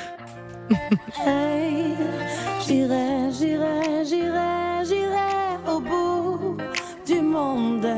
Hey, 1.26 1.94
j'irai, 2.66 3.32
j'irai, 3.36 4.04
j'irai, 4.04 4.84
j'irai 4.86 5.58
au 5.66 5.80
bout 5.80 6.56
du 7.04 7.20
monde. 7.20 7.88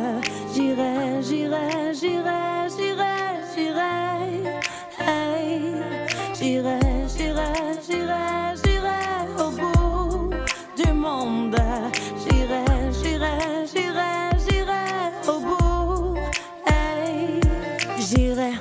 J'irai, 0.55 1.23
j'irai, 1.23 1.93
j'irai, 1.93 2.69
j'irai, 2.79 3.11
j'irai 3.55 4.11
J'irai, 6.39 6.79
j'irai, 6.79 6.81
j'irai, 7.15 7.53
j'irai 7.87 8.50
j'irai, 13.73 14.31
j'irai, 14.45 14.89
au 15.29 15.41
bout. 15.41 16.17
Hey, 16.67 17.41
j'irai 17.99 18.53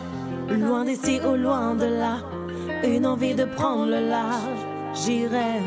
loin 0.50 0.86
d'ici 0.86 1.20
ou 1.26 1.36
loin 1.36 1.76
de 1.76 1.86
là. 1.86 2.18
Une 2.84 3.06
envie 3.06 3.36
de 3.36 3.46
prendre 3.46 3.86
le 3.86 4.10
large. 4.10 4.62
J'irai 4.94 5.62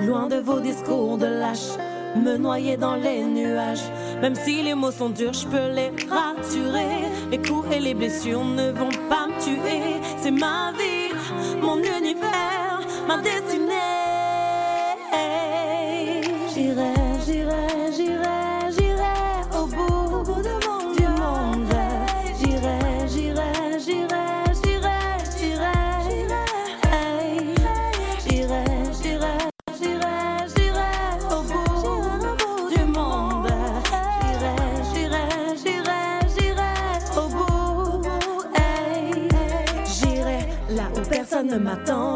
loin 0.00 0.26
de 0.28 0.36
vos 0.36 0.60
discours 0.60 1.18
de 1.18 1.26
lâche. 1.26 1.76
Me 2.16 2.36
noyer 2.36 2.76
dans 2.76 2.96
les 2.96 3.22
nuages. 3.22 3.86
Même 4.20 4.34
si 4.34 4.62
les 4.62 4.74
mots 4.74 4.90
sont 4.90 5.08
durs, 5.08 5.32
je 5.32 5.46
peux 5.46 5.68
les 5.74 5.90
raturer. 6.08 7.08
Les 7.30 7.38
coups 7.38 7.66
et 7.72 7.80
les 7.80 7.94
blessures 7.94 8.44
ne 8.44 8.70
vont 8.70 8.90
pas 9.08 9.26
me 9.28 9.42
tuer. 9.42 10.00
C'est 10.18 10.30
ma 10.30 10.72
vie, 10.72 11.14
mon 11.60 11.78
univers, 11.78 12.80
ma 13.08 13.16
destinée. 13.18 13.71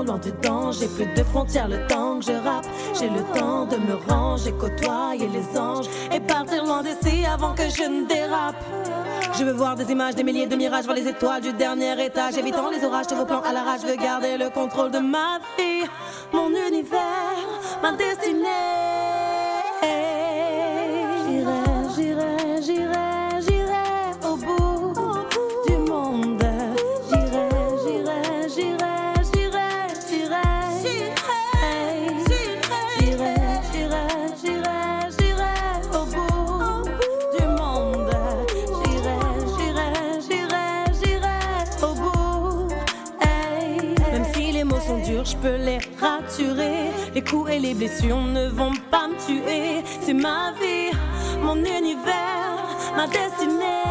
Loin 0.04 0.18
du 0.18 0.32
danger, 0.42 0.86
plus 0.88 1.06
de 1.06 1.22
frontières 1.24 1.68
le 1.68 1.86
temps 1.86 2.18
que 2.18 2.26
je 2.26 2.32
rappe. 2.32 2.66
J'ai 2.98 3.08
le 3.08 3.22
temps 3.38 3.66
de 3.66 3.76
me 3.76 3.94
ranger, 4.08 4.52
côtoyer 4.52 5.28
les 5.28 5.58
anges 5.58 5.86
et 6.12 6.20
partir 6.20 6.64
loin 6.64 6.82
d'ici 6.82 7.24
avant 7.26 7.54
que 7.54 7.68
je 7.68 7.82
ne 7.82 8.06
dérape. 8.06 8.56
Je 9.38 9.44
veux 9.44 9.52
voir 9.52 9.76
des 9.76 9.90
images, 9.90 10.14
des 10.14 10.24
milliers 10.24 10.46
de 10.46 10.56
mirages, 10.56 10.84
voir 10.84 10.96
les 10.96 11.08
étoiles 11.08 11.42
du 11.42 11.52
dernier 11.52 12.04
étage, 12.04 12.36
évitant 12.38 12.70
les 12.70 12.84
orages, 12.84 13.06
tous 13.06 13.16
vos 13.16 13.26
plans 13.26 13.42
à 13.42 13.52
l'arrache. 13.52 13.80
Je 13.82 13.88
veux 13.88 13.96
garder 13.96 14.38
le 14.38 14.50
contrôle 14.50 14.90
de 14.90 14.98
ma 14.98 15.38
vie, 15.58 15.86
mon 16.32 16.48
univers, 16.48 17.36
ma 17.82 17.92
destinée. 17.92 18.46
Et 47.48 47.58
les 47.58 47.74
blessures 47.74 48.20
ne 48.20 48.48
vont 48.48 48.72
pas 48.90 49.08
me 49.08 49.16
tuer. 49.26 49.82
C'est 50.00 50.14
ma 50.14 50.52
vie, 50.52 50.96
mon 51.42 51.56
univers, 51.56 52.56
ma 52.96 53.06
destinée. 53.06 53.85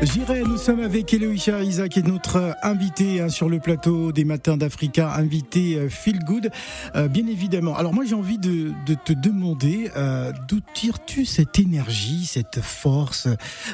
J'irai, 0.00 0.42
nous 0.44 0.56
sommes 0.58 0.78
avec 0.80 1.12
Eloïcha 1.12 1.62
Isa 1.64 1.88
qui 1.88 1.98
est 1.98 2.06
notre 2.06 2.54
invité 2.62 3.20
hein, 3.20 3.28
sur 3.28 3.48
le 3.48 3.58
plateau 3.58 4.12
des 4.12 4.24
Matins 4.24 4.56
d'Africa, 4.56 5.12
invité 5.14 5.74
euh, 5.76 5.88
Feel 5.88 6.20
Good, 6.20 6.50
euh, 6.94 7.08
bien 7.08 7.26
évidemment. 7.26 7.76
Alors 7.76 7.92
moi 7.92 8.04
j'ai 8.04 8.14
envie 8.14 8.38
de, 8.38 8.70
de 8.86 8.94
te 8.94 9.12
demander 9.12 9.90
euh, 9.96 10.32
d'où 10.48 10.60
tires-tu 10.72 11.24
cette 11.24 11.58
énergie, 11.58 12.26
cette 12.26 12.60
force, 12.60 13.26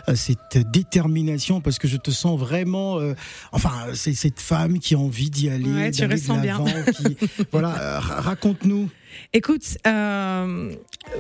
euh, 0.09 0.15
cette 0.15 0.57
détermination, 0.71 1.61
parce 1.61 1.79
que 1.79 1.89
je 1.89 1.99
te 1.99 2.11
sens 2.11 2.41
vraiment, 2.41 2.99
euh, 3.01 3.13
enfin 3.53 3.73
c'est 3.93 4.15
cette 4.15 4.41
femme 4.41 4.79
qui 4.79 4.95
a 4.95 4.99
envie 4.99 5.29
d'y 5.29 5.51
aller, 5.51 5.71
Ouais, 5.71 5.91
tu 5.91 6.01
d'aller 6.01 6.15
de 6.17 6.21
ressens 6.21 6.39
bien. 6.41 6.65
qui- 6.97 7.17
voilà, 7.53 7.79
euh, 7.79 7.99
ra- 8.01 8.21
raconte-nous. 8.23 8.89
Écoute, 9.33 9.63
euh, 9.87 10.73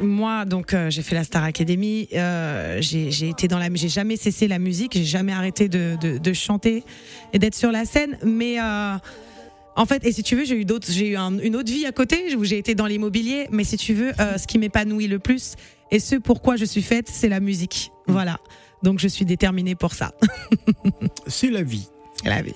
moi, 0.02 0.44
donc, 0.44 0.72
euh, 0.74 0.90
j'ai 0.90 1.02
fait 1.02 1.14
la 1.14 1.24
Star 1.24 1.44
Academy. 1.44 2.08
euh, 2.14 2.78
j'ai 2.80 3.28
été 3.28 3.48
dans 3.48 3.58
la, 3.58 3.68
j'ai 3.74 3.88
jamais 3.88 4.16
cessé 4.16 4.48
la 4.48 4.58
musique. 4.58 4.92
J'ai 4.94 5.04
jamais 5.04 5.32
arrêté 5.32 5.68
de, 5.68 5.96
de, 6.00 6.18
de 6.18 6.32
chanter 6.32 6.84
et 7.32 7.38
d'être 7.38 7.54
sur 7.54 7.70
la 7.72 7.84
scène. 7.84 8.18
Mais 8.24 8.56
en 8.60 9.86
fait, 9.86 10.04
et 10.06 10.12
si 10.12 10.22
tu 10.22 10.36
veux, 10.36 10.44
j'ai 10.44 10.56
eu 10.60 10.64
d'autres, 10.64 10.90
j'ai 10.90 11.08
eu 11.08 11.16
un- 11.16 11.38
une 11.38 11.56
autre 11.56 11.72
vie 11.72 11.86
à 11.86 11.92
côté 11.92 12.34
où 12.36 12.44
j'ai 12.44 12.58
été 12.58 12.74
dans 12.74 12.86
l'immobilier. 12.86 13.48
Mais 13.50 13.64
si 13.64 13.76
tu 13.76 13.94
veux, 13.94 14.12
ce 14.36 14.46
qui 14.46 14.58
m'épanouit 14.58 15.08
le 15.08 15.18
plus 15.18 15.54
et 15.90 15.98
ce 15.98 16.16
pourquoi 16.16 16.56
je 16.56 16.64
suis 16.64 16.82
faite, 16.82 17.08
c'est 17.12 17.28
la 17.28 17.40
musique. 17.40 17.90
Voilà. 18.06 18.38
Donc, 18.82 18.98
je 18.98 19.08
suis 19.08 19.24
déterminée 19.24 19.74
pour 19.74 19.94
ça. 19.94 20.12
C'est 21.26 21.50
la 21.50 21.62
vie. 21.62 21.88
C'est 22.22 22.28
la 22.28 22.42
vie. 22.42 22.52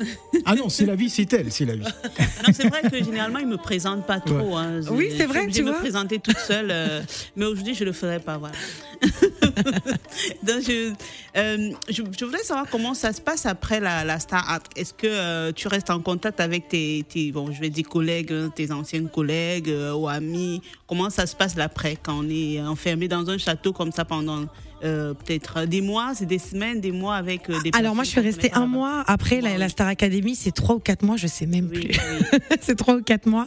Ah 0.46 0.54
non, 0.54 0.68
c'est 0.68 0.86
la 0.86 0.94
vie, 0.96 1.10
c'est 1.10 1.30
elle, 1.32 1.52
c'est 1.52 1.64
la 1.66 1.74
vie. 1.76 1.82
Non, 1.84 2.52
c'est 2.54 2.68
vrai 2.68 2.82
que 2.90 2.96
généralement, 3.04 3.38
ils 3.38 3.46
me 3.46 3.56
présentent 3.58 4.06
pas 4.06 4.18
trop. 4.20 4.56
hein. 4.56 4.80
Oui, 4.90 5.08
Je- 5.10 5.16
c'est 5.18 5.22
je 5.24 5.28
vrai, 5.28 5.46
tu 5.48 5.60
de 5.60 5.64
me 5.66 5.70
vois. 5.70 5.80
présenter 5.80 6.18
toute 6.18 6.38
seule. 6.38 6.70
euh, 6.70 7.02
mais 7.36 7.44
aujourd'hui, 7.44 7.74
je 7.74 7.84
le 7.84 7.92
ferai 7.92 8.18
pas. 8.20 8.38
Voilà. 8.38 8.54
Donc, 10.42 10.62
je, 10.66 10.92
euh, 11.36 11.70
je, 11.88 12.02
je 12.18 12.24
voudrais 12.24 12.42
savoir 12.42 12.66
comment 12.70 12.94
ça 12.94 13.12
se 13.12 13.20
passe 13.20 13.46
après 13.46 13.80
la, 13.80 14.04
la 14.04 14.18
Star 14.18 14.48
Art. 14.48 14.62
Est-ce 14.76 14.94
que 14.94 15.06
euh, 15.06 15.52
tu 15.52 15.68
restes 15.68 15.90
en 15.90 16.00
contact 16.00 16.40
avec 16.40 16.68
tes, 16.68 17.04
tes, 17.08 17.32
bon, 17.32 17.52
je 17.52 17.60
vais 17.60 17.70
dire 17.70 17.88
collègues, 17.88 18.32
hein, 18.32 18.50
tes 18.54 18.70
anciennes 18.72 19.08
collègues 19.08 19.68
euh, 19.70 19.92
ou 19.94 20.08
amis? 20.08 20.62
Comment 20.86 21.10
ça 21.10 21.26
se 21.26 21.36
passe 21.36 21.56
l'après 21.56 21.96
quand 22.02 22.24
on 22.24 22.28
est 22.28 22.60
enfermé 22.62 23.08
dans 23.08 23.28
un 23.30 23.38
château 23.38 23.72
comme 23.72 23.92
ça 23.92 24.04
pendant 24.04 24.44
euh, 24.84 25.14
peut-être 25.14 25.66
des 25.66 25.80
mois, 25.80 26.12
c'est 26.14 26.26
des 26.26 26.38
semaines, 26.38 26.80
des 26.80 26.92
mois 26.92 27.16
avec 27.16 27.48
euh, 27.50 27.60
des 27.62 27.70
Alors 27.74 27.94
moi, 27.94 28.04
je 28.04 28.10
suis 28.10 28.20
restée 28.20 28.50
un 28.52 28.66
mois. 28.66 29.04
Après, 29.06 29.40
la. 29.40 29.68
Star 29.68 29.86
Academy, 29.88 30.34
c'est 30.34 30.50
trois 30.50 30.76
ou 30.76 30.78
quatre 30.80 31.04
mois, 31.04 31.16
je 31.16 31.26
sais 31.26 31.46
même 31.46 31.68
Oui, 31.70 31.86
plus. 31.86 31.98
oui, 31.98 32.38
c'est 32.60 32.76
trois 32.76 32.96
ou 32.96 33.02
quatre 33.02 33.26
mois. 33.26 33.46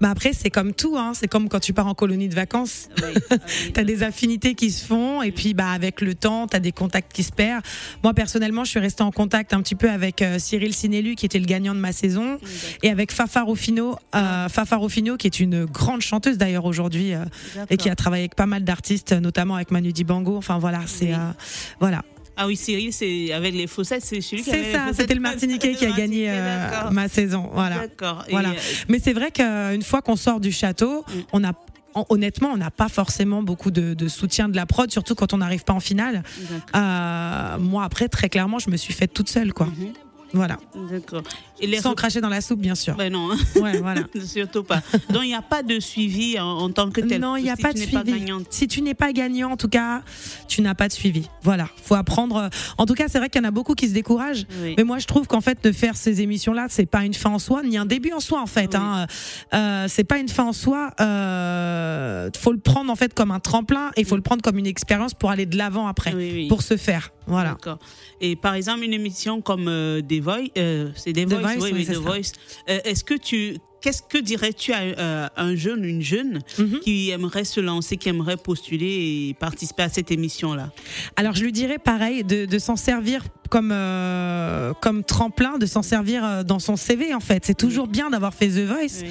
Bah 0.00 0.10
après, 0.10 0.32
c'est 0.32 0.50
comme 0.50 0.72
tout, 0.72 0.96
hein. 0.96 1.12
C'est 1.14 1.26
comme 1.26 1.48
quand 1.48 1.58
tu 1.58 1.72
pars 1.72 1.86
en 1.86 1.94
colonie 1.94 2.28
de 2.28 2.34
vacances. 2.34 2.88
oui, 3.02 3.08
ah. 3.30 3.36
T'as 3.74 3.84
des 3.84 4.02
affinités 4.02 4.54
qui 4.54 4.70
se 4.70 4.84
font 4.84 5.22
et 5.22 5.32
puis 5.32 5.54
bah 5.54 5.70
avec 5.70 6.00
le 6.00 6.14
temps, 6.14 6.46
t'as 6.46 6.60
des 6.60 6.72
contacts 6.72 7.12
qui 7.12 7.22
se 7.22 7.32
perdent. 7.32 7.64
Moi 8.02 8.14
personnellement, 8.14 8.64
je 8.64 8.70
suis 8.70 8.78
restée 8.80 9.02
en 9.02 9.10
contact 9.10 9.52
un 9.52 9.62
petit 9.62 9.74
peu 9.74 9.90
avec 9.90 10.22
euh, 10.22 10.38
Cyril 10.38 10.74
Sinélu 10.74 11.14
qui 11.14 11.26
était 11.26 11.38
le 11.38 11.46
gagnant 11.46 11.74
de 11.74 11.80
ma 11.80 11.92
saison 11.92 12.38
et 12.82 12.90
avec 12.90 13.10
Fafa 13.12 13.42
Rufino, 13.42 13.96
euh, 14.14 14.48
Fafa 14.48 14.76
Rufino 14.76 15.16
qui 15.16 15.26
est 15.26 15.40
une 15.40 15.64
grande 15.64 16.02
chanteuse 16.02 16.38
d'ailleurs 16.38 16.64
aujourd'hui 16.66 17.14
euh, 17.14 17.24
et 17.70 17.76
qui 17.76 17.88
a 17.88 17.96
travaillé 17.96 18.22
avec 18.24 18.34
pas 18.34 18.46
mal 18.46 18.64
d'artistes, 18.64 19.12
notamment 19.12 19.56
avec 19.56 19.70
Manu 19.70 19.92
Dibango. 19.92 20.36
Enfin 20.36 20.58
voilà, 20.58 20.73
c'est 20.86 21.06
Oui. 21.06 21.12
euh, 21.12 21.32
voilà. 21.80 22.02
Ah 22.36 22.48
oui, 22.48 22.56
Cyril, 22.56 22.92
c'est 22.92 23.32
avec 23.32 23.54
les 23.54 23.68
faussettes, 23.68 24.02
c'est 24.04 24.20
celui 24.20 24.42
qui 24.42 24.50
C'est 24.50 24.72
ça, 24.72 24.86
c'était 24.92 25.14
le 25.14 25.20
Martiniquais 25.20 25.74
qui 25.74 25.86
a 25.86 25.92
gagné 25.96 26.26
euh, 26.28 26.90
ma 26.90 27.08
saison. 27.08 27.48
Voilà. 27.52 27.78
D'accord. 27.78 28.24
Voilà. 28.28 28.50
euh, 28.50 28.54
Mais 28.88 28.98
c'est 28.98 29.12
vrai 29.12 29.30
qu'une 29.30 29.82
fois 29.82 30.02
qu'on 30.02 30.16
sort 30.16 30.40
du 30.40 30.50
château, 30.50 31.04
on 31.32 31.44
a 31.44 31.52
en- 31.96 32.06
honnêtement, 32.08 32.48
on 32.52 32.56
n'a 32.56 32.72
pas 32.72 32.88
forcément 32.88 33.44
beaucoup 33.44 33.70
de, 33.70 33.94
de 33.94 34.08
soutien 34.08 34.48
de 34.48 34.56
la 34.56 34.66
prod, 34.66 34.90
surtout 34.90 35.14
quand 35.14 35.32
on 35.32 35.38
n'arrive 35.38 35.62
pas 35.62 35.74
en 35.74 35.78
finale. 35.80 36.24
Euh, 36.74 37.58
moi, 37.60 37.84
après, 37.84 38.08
très 38.08 38.28
clairement, 38.28 38.58
je 38.58 38.68
me 38.68 38.76
suis 38.76 38.92
faite 38.92 39.12
toute 39.12 39.28
seule, 39.28 39.52
quoi. 39.52 39.66
Mhm. 39.66 39.92
Voilà. 40.34 40.58
D'accord. 40.90 41.22
Sans 41.80 41.94
cracher 41.94 42.20
dans 42.20 42.28
la 42.28 42.40
soupe, 42.40 42.60
bien 42.60 42.74
sûr. 42.74 42.94
Ben 42.96 43.10
non. 43.12 43.30
Ouais, 43.56 43.78
voilà. 43.78 44.02
surtout 44.26 44.64
pas. 44.64 44.82
Donc 45.10 45.22
il 45.22 45.28
n'y 45.28 45.34
a 45.34 45.40
pas 45.42 45.62
de 45.62 45.80
suivi 45.80 46.38
en, 46.38 46.44
en 46.44 46.70
tant 46.70 46.90
que 46.90 47.00
tel. 47.00 47.20
Non, 47.20 47.36
il 47.36 47.44
n'y 47.44 47.50
a 47.50 47.56
Si 47.56 47.62
pas 47.62 47.72
de 47.72 47.78
suivi. 47.78 48.24
si 48.50 48.68
tu 48.68 48.82
n'es 48.82 48.94
pas 48.94 49.12
gagnant, 49.12 49.52
en 49.52 49.56
tout 49.56 49.68
cas, 49.68 50.02
tu 50.48 50.60
n'as 50.60 50.74
pas 50.74 50.88
de 50.88 50.92
suivi. 50.92 51.28
Voilà. 51.42 51.68
Faut 51.82 51.94
apprendre. 51.94 52.36
euh, 52.36 52.48
En 52.78 52.86
tout 52.86 52.94
cas, 52.94 53.06
c'est 53.08 53.18
vrai 53.18 53.30
qu'il 53.30 53.40
y 53.40 53.44
en 53.44 53.48
a 53.48 53.52
beaucoup 53.52 53.74
qui 53.74 53.88
se 53.88 53.94
découragent. 53.94 54.46
Oui. 54.62 54.74
Mais 54.76 54.84
moi, 54.84 54.98
je 54.98 55.06
trouve 55.06 55.26
qu'en 55.26 55.40
fait, 55.40 55.62
de 55.64 55.72
faire 55.72 55.96
ces 55.96 56.20
émissions-là, 56.20 56.66
c'est 56.68 56.86
pas 56.86 57.04
une 57.04 57.14
fin 57.14 57.30
en 57.30 57.38
soi, 57.38 57.62
ni 57.62 57.78
un 57.78 57.86
début 57.86 58.12
en 58.12 58.20
soi, 58.20 58.40
en 58.42 58.46
fait. 58.46 58.74
Oui. 58.74 58.80
Hein. 58.82 59.06
Euh, 59.54 59.86
c'est 59.88 60.04
pas 60.04 60.18
une 60.18 60.28
fin 60.28 60.44
en 60.44 60.52
soi. 60.52 60.90
Euh, 61.00 62.30
faut 62.36 62.52
le 62.52 62.58
prendre 62.58 62.90
en 62.90 62.96
fait 62.96 63.14
comme 63.14 63.30
un 63.30 63.40
tremplin 63.40 63.90
et 63.96 64.00
il 64.00 64.06
faut 64.06 64.16
le 64.16 64.22
prendre 64.22 64.42
comme 64.42 64.58
une 64.58 64.66
expérience 64.66 65.14
pour 65.14 65.30
aller 65.30 65.46
de 65.46 65.56
l'avant 65.56 65.86
après, 65.86 66.12
pour 66.48 66.62
se 66.62 66.76
faire. 66.76 67.10
Voilà. 67.26 67.56
Et 68.20 68.36
par 68.36 68.54
exemple, 68.54 68.84
une 68.84 68.92
émission 68.92 69.40
comme 69.40 69.68
euh, 69.68 70.02
The 70.02 70.20
Voice, 70.20 70.50
euh, 70.58 70.90
c'est 70.94 71.12
The, 71.12 71.26
The 71.26 71.34
Voice, 71.34 71.56
Voice, 71.56 71.62
oui, 71.62 71.72
oui, 71.72 71.86
The. 71.86 71.96
Voice. 71.96 72.32
Euh, 72.68 72.80
Est-ce 72.84 73.04
que 73.04 73.14
tu 73.14 73.58
qu'est-ce 73.84 74.00
que 74.02 74.16
dirais-tu 74.16 74.72
à 74.72 74.78
euh, 74.80 75.28
un 75.36 75.54
jeune, 75.54 75.84
une 75.84 76.00
jeune 76.00 76.40
Mhm. 76.58 76.80
qui 76.80 77.10
aimerait 77.10 77.44
se 77.44 77.60
lancer, 77.60 77.98
qui 77.98 78.08
aimerait 78.08 78.38
postuler 78.38 79.28
et 79.28 79.34
participer 79.34 79.82
à 79.82 79.90
cette 79.90 80.10
émission-là? 80.10 80.70
Alors 81.16 81.34
je 81.34 81.44
lui 81.44 81.52
dirais 81.52 81.78
pareil 81.78 82.24
de, 82.24 82.46
de 82.46 82.58
s'en 82.58 82.76
servir 82.76 83.22
comme 83.50 83.72
euh, 83.72 84.72
comme 84.80 85.04
tremplin, 85.04 85.58
de 85.58 85.66
s'en 85.66 85.82
servir 85.82 86.24
euh, 86.24 86.42
dans 86.42 86.58
son 86.58 86.76
CV 86.76 87.12
en 87.14 87.20
fait. 87.20 87.44
C'est 87.44 87.56
toujours 87.56 87.86
bien 87.86 88.08
d'avoir 88.08 88.32
fait 88.32 88.48
The 88.48 88.66
Voice, 88.66 89.02
Oui. 89.02 89.08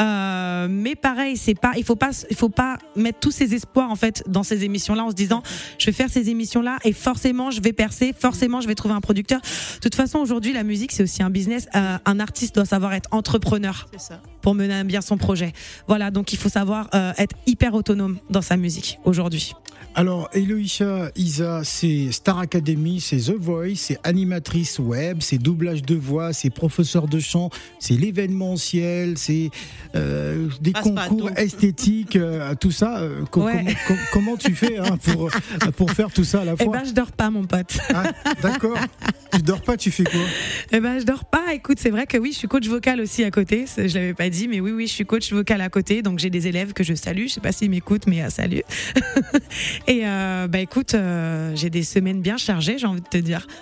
Euh, 0.00 0.66
mais 0.68 0.96
pareil, 0.96 1.36
c'est 1.36 1.54
pas, 1.54 1.72
il 1.76 1.84
faut 1.84 1.94
pas, 1.96 2.10
il 2.28 2.36
faut 2.36 2.48
pas 2.48 2.78
mettre 2.96 3.20
tous 3.20 3.30
ses 3.30 3.54
espoirs 3.54 3.90
en 3.90 3.96
fait 3.96 4.24
dans 4.26 4.42
ces 4.42 4.64
émissions-là 4.64 5.04
en 5.04 5.10
se 5.10 5.14
disant, 5.14 5.42
je 5.78 5.86
vais 5.86 5.92
faire 5.92 6.10
ces 6.10 6.28
émissions-là 6.28 6.78
et 6.84 6.92
forcément 6.92 7.50
je 7.52 7.60
vais 7.62 7.72
percer, 7.72 8.12
forcément 8.18 8.60
je 8.60 8.66
vais 8.66 8.74
trouver 8.74 8.94
un 8.94 9.00
producteur. 9.00 9.40
De 9.40 9.78
toute 9.80 9.94
façon, 9.94 10.18
aujourd'hui, 10.18 10.52
la 10.52 10.64
musique 10.64 10.90
c'est 10.92 11.04
aussi 11.04 11.22
un 11.22 11.30
business. 11.30 11.68
Euh, 11.76 11.96
un 12.04 12.20
artiste 12.20 12.56
doit 12.56 12.64
savoir 12.66 12.92
être 12.92 13.08
entrepreneur 13.12 13.86
C'est 13.92 14.00
ça. 14.00 14.15
Pour 14.42 14.54
mener 14.54 14.74
à 14.74 14.84
bien 14.84 15.00
son 15.00 15.16
projet. 15.16 15.52
Voilà, 15.88 16.10
donc 16.10 16.32
il 16.32 16.38
faut 16.38 16.48
savoir 16.48 16.88
euh, 16.94 17.12
être 17.18 17.36
hyper 17.46 17.74
autonome 17.74 18.18
dans 18.30 18.42
sa 18.42 18.56
musique 18.56 18.98
aujourd'hui. 19.04 19.54
Alors, 19.98 20.28
Eloïcha 20.34 21.10
Isa, 21.16 21.62
c'est 21.64 22.12
Star 22.12 22.38
Academy, 22.38 23.00
c'est 23.00 23.16
The 23.16 23.30
Voice, 23.38 23.76
c'est 23.76 23.98
animatrice 24.04 24.78
web, 24.78 25.18
c'est 25.22 25.38
doublage 25.38 25.80
de 25.80 25.94
voix, 25.94 26.34
c'est 26.34 26.50
professeur 26.50 27.08
de 27.08 27.18
chant, 27.18 27.48
c'est 27.78 27.94
l'événementiel, 27.94 29.16
c'est 29.16 29.48
euh, 29.94 30.48
des 30.60 30.72
Passe-partout. 30.72 31.16
concours 31.16 31.30
esthétiques, 31.38 32.16
euh, 32.16 32.54
tout 32.60 32.72
ça. 32.72 32.98
euh, 32.98 33.24
co- 33.30 33.44
Ouais. 33.44 33.64
comment, 33.64 33.74
co- 33.88 34.04
comment 34.12 34.36
tu 34.36 34.54
fais 34.54 34.76
hein, 34.76 34.98
pour, 35.02 35.30
pour 35.76 35.90
faire 35.92 36.12
tout 36.12 36.24
ça 36.24 36.42
à 36.42 36.44
la 36.44 36.56
Eh 36.60 36.64
fois 36.64 36.74
ben, 36.76 36.84
je 36.84 36.92
dors 36.92 37.12
pas, 37.12 37.30
mon 37.30 37.46
pote. 37.46 37.78
Ah, 37.94 38.12
D'accord. 38.42 38.76
Tu 39.32 39.40
dors 39.42 39.62
pas, 39.62 39.78
tu 39.78 39.90
fais 39.90 40.04
quoi? 40.04 40.20
Eh 40.72 40.80
ben, 40.80 40.98
je 40.98 41.04
dors 41.04 41.24
pas. 41.24 41.54
Écoute, 41.54 41.78
c'est 41.80 41.90
vrai 41.90 42.06
que 42.06 42.18
oui, 42.18 42.32
je 42.32 42.38
suis 42.38 42.48
coach 42.48 42.66
vocal 42.68 43.00
aussi 43.00 43.24
à 43.24 43.30
côté. 43.30 43.64
Je 43.78 43.94
l'avais 43.94 44.14
pas 44.14 44.28
dit, 44.28 44.46
mais 44.46 44.60
oui, 44.60 44.72
oui, 44.72 44.86
je 44.86 44.92
suis 44.92 45.06
coach 45.06 45.32
vocal 45.32 45.60
à 45.62 45.68
côté. 45.70 46.02
Donc, 46.02 46.18
j'ai 46.18 46.28
des 46.30 46.46
élèves 46.48 46.74
que 46.74 46.84
je 46.84 46.94
salue. 46.94 47.28
Je 47.28 47.32
sais 47.34 47.40
pas 47.40 47.52
s'ils 47.52 47.70
m'écoutent, 47.70 48.06
mais 48.06 48.28
salut. 48.28 48.62
Et 49.88 50.00
euh, 50.04 50.48
bah 50.48 50.58
écoute, 50.58 50.94
euh, 50.94 51.52
j'ai 51.54 51.70
des 51.70 51.84
semaines 51.84 52.20
bien 52.20 52.36
chargées, 52.36 52.76
j'ai 52.78 52.86
envie 52.86 53.00
de 53.02 53.08
te 53.08 53.18
dire. 53.18 53.46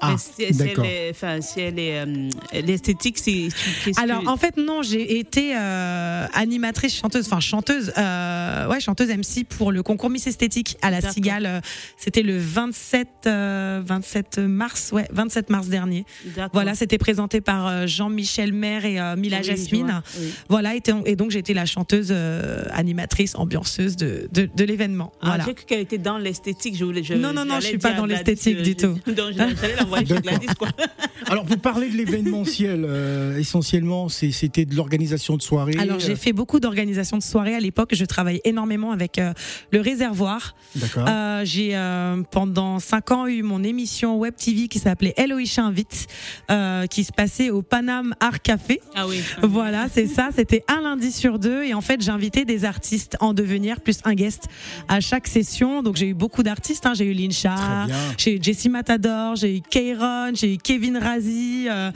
Ah, 0.00 0.12
Mais 0.12 0.18
si, 0.18 0.52
si 0.52 0.58
d'accord. 0.58 0.84
elle 0.84 0.90
est, 0.90 1.10
enfin, 1.10 1.40
si 1.40 1.60
elle 1.60 1.78
est 1.78 1.98
euh, 1.98 2.28
l'esthétique, 2.52 3.18
c'est 3.18 3.48
qu'est-ce 3.84 4.00
Alors, 4.00 4.22
que- 4.22 4.28
en 4.28 4.36
fait, 4.36 4.56
non, 4.56 4.82
j'ai 4.82 5.18
été 5.18 5.56
euh, 5.56 6.26
animatrice, 6.34 6.94
chanteuse, 6.96 7.26
enfin 7.26 7.40
chanteuse, 7.40 7.92
euh, 7.98 8.68
ouais, 8.68 8.78
chanteuse 8.80 9.08
MC 9.08 9.44
pour 9.48 9.72
le 9.72 9.82
concours 9.82 10.10
Miss 10.10 10.26
Esthétique 10.26 10.76
à 10.82 10.90
la. 10.90 11.00
Cigale. 11.00 11.62
C'était 11.96 12.22
le 12.22 12.38
27, 12.38 13.08
euh, 13.26 13.82
27 13.84 14.38
mars, 14.38 14.90
ouais, 14.92 15.06
27 15.10 15.50
mars 15.50 15.66
dernier. 15.68 16.04
Voilà, 16.52 16.74
c'était 16.74 16.98
présenté 16.98 17.40
par 17.40 17.86
Jean-Michel 17.88 18.52
Maire 18.52 18.84
et 18.84 19.00
euh, 19.00 19.16
Mila 19.16 19.38
Oui, 19.38 19.44
Jasmine. 19.44 20.02
oui. 20.20 20.32
Voilà, 20.48 20.76
et, 20.76 20.82
et 21.06 21.16
donc 21.16 21.30
j'ai 21.30 21.40
été 21.40 21.54
la 21.54 21.66
chanteuse, 21.66 22.08
euh, 22.10 22.64
animatrice, 22.72 23.34
ambianceuse 23.36 23.96
de, 23.96 24.28
de, 24.32 24.48
de 24.54 24.64
l'événement. 24.64 25.12
Ah, 25.20 25.26
Voilà. 25.26 25.44
J'ai 25.46 25.54
cru 25.54 25.64
qu'elle 25.66 25.80
était 25.80 25.98
dans 25.98 26.18
l'esthétique. 26.18 26.76
Je 26.76 26.84
voulais. 26.84 27.02
Je, 27.02 27.14
Non, 27.14 27.32
non, 27.32 27.44
non, 27.44 27.56
je 27.56 27.66
suis 27.66 27.78
dire 27.78 27.90
pas 27.90 27.96
dans 27.96 28.06
l'esthétique 28.06 28.62
du 28.62 28.76
tout. 28.76 28.98
Donc, 29.06 29.32
j'allais 29.36 29.76
l'envoyer 29.78 30.06
chez. 30.06 30.20
Gladys, 30.20 30.46
quoi. 30.58 30.68
Alors, 31.26 31.44
pour 31.44 31.58
parler 31.58 31.88
de 31.88 31.96
l'événementiel, 31.96 32.84
euh, 32.86 33.38
essentiellement, 33.38 34.08
c'était 34.08 34.64
de 34.64 34.74
l'organisation 34.74 35.36
de 35.36 35.42
soirées. 35.42 35.74
Alors 35.78 35.98
j'ai 35.98 36.12
euh, 36.12 36.16
fait 36.16 36.32
beaucoup 36.32 36.60
d'organisations 36.60 37.16
de 37.16 37.22
soirées 37.22 37.54
à 37.54 37.60
l'époque. 37.60 37.90
Je 37.94 38.04
travaillais 38.04 38.42
énormément 38.44 38.92
avec 38.92 39.18
euh, 39.18 39.32
le 39.70 39.80
réservoir. 39.80 40.54
D'accord. 40.76 41.06
Euh, 41.08 41.42
j'ai 41.44 41.70
euh, 41.74 42.22
pendant 42.30 42.78
cinq 42.78 43.10
ans 43.10 43.26
eu 43.26 43.42
mon 43.42 43.62
émission 43.62 44.18
web 44.18 44.34
TV 44.36 44.68
qui 44.68 44.78
s'appelait 44.78 45.14
Eloïcha 45.16 45.62
Invite, 45.62 46.06
euh, 46.50 46.86
qui 46.86 47.04
se 47.04 47.12
passait 47.12 47.50
au 47.50 47.62
Paname 47.62 48.14
Art 48.20 48.42
Café. 48.42 48.80
Ah 48.94 49.06
oui. 49.06 49.20
Voilà, 49.42 49.86
c'est 49.92 50.06
ça. 50.06 50.28
C'était 50.34 50.64
un 50.68 50.82
lundi 50.82 51.12
sur 51.12 51.38
deux. 51.38 51.62
Et 51.64 51.74
en 51.74 51.80
fait, 51.80 52.00
j'invitais 52.02 52.44
des 52.44 52.64
artistes 52.64 53.16
en 53.20 53.32
devenir, 53.34 53.80
plus 53.80 53.98
un 54.04 54.14
guest 54.14 54.44
à 54.88 54.93
chaque 55.00 55.26
session. 55.26 55.82
Donc, 55.82 55.96
j'ai 55.96 56.08
eu 56.08 56.14
beaucoup 56.14 56.42
d'artistes. 56.42 56.86
hein. 56.86 56.94
J'ai 56.94 57.06
eu 57.06 57.12
Lincha, 57.12 57.54
Très 57.54 57.86
bien. 57.86 57.96
j'ai 58.18 58.36
eu 58.36 58.42
Jessie 58.42 58.68
Matador, 58.68 59.36
j'ai 59.36 59.56
eu 59.56 59.60
Kairon, 59.60 60.32
j'ai 60.34 60.54
eu 60.54 60.58
Kevin 60.58 60.96
Razi. 60.98 61.66
euh, 61.68 61.90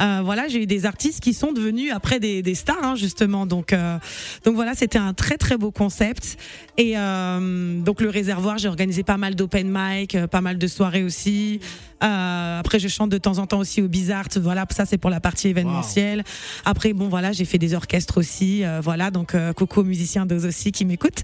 euh, 0.00 0.20
voilà, 0.24 0.48
j'ai 0.48 0.62
eu 0.62 0.66
des 0.66 0.86
artistes 0.86 1.20
qui 1.20 1.34
sont 1.34 1.52
devenus 1.52 1.92
après 1.92 2.20
des, 2.20 2.42
des 2.42 2.54
stars, 2.54 2.82
hein, 2.82 2.94
justement. 2.96 3.46
Donc, 3.46 3.72
euh, 3.72 3.98
donc 4.44 4.54
voilà, 4.54 4.74
c'était 4.74 4.98
un 4.98 5.14
très 5.14 5.36
très 5.36 5.56
beau 5.56 5.70
concept. 5.70 6.36
Et 6.76 6.94
euh, 6.96 7.80
donc 7.80 8.00
le 8.00 8.10
réservoir, 8.10 8.58
j'ai 8.58 8.68
organisé 8.68 9.02
pas 9.02 9.16
mal 9.16 9.34
d'open 9.34 9.68
mic, 9.70 10.16
pas 10.26 10.40
mal 10.40 10.58
de 10.58 10.66
soirées 10.66 11.04
aussi. 11.04 11.60
Après, 12.06 12.78
je 12.78 12.88
chante 12.88 13.08
de 13.08 13.16
temps 13.16 13.38
en 13.38 13.46
temps 13.46 13.60
aussi 13.60 13.80
au 13.80 13.88
Bizarre. 13.88 14.26
Voilà, 14.36 14.66
ça 14.68 14.84
c'est 14.84 14.98
pour 14.98 15.08
la 15.08 15.20
partie 15.20 15.48
événementielle. 15.48 16.22
Après, 16.66 16.92
bon 16.92 17.08
voilà, 17.08 17.32
j'ai 17.32 17.46
fait 17.46 17.56
des 17.56 17.72
orchestres 17.72 18.18
aussi. 18.18 18.62
voilà, 18.82 19.10
donc 19.10 19.34
coucou 19.56 19.80
aux 19.80 19.84
musiciens 19.84 20.26
d'Oz 20.26 20.44
aussi 20.44 20.70
qui 20.70 20.84
m'écoutent. 20.84 21.22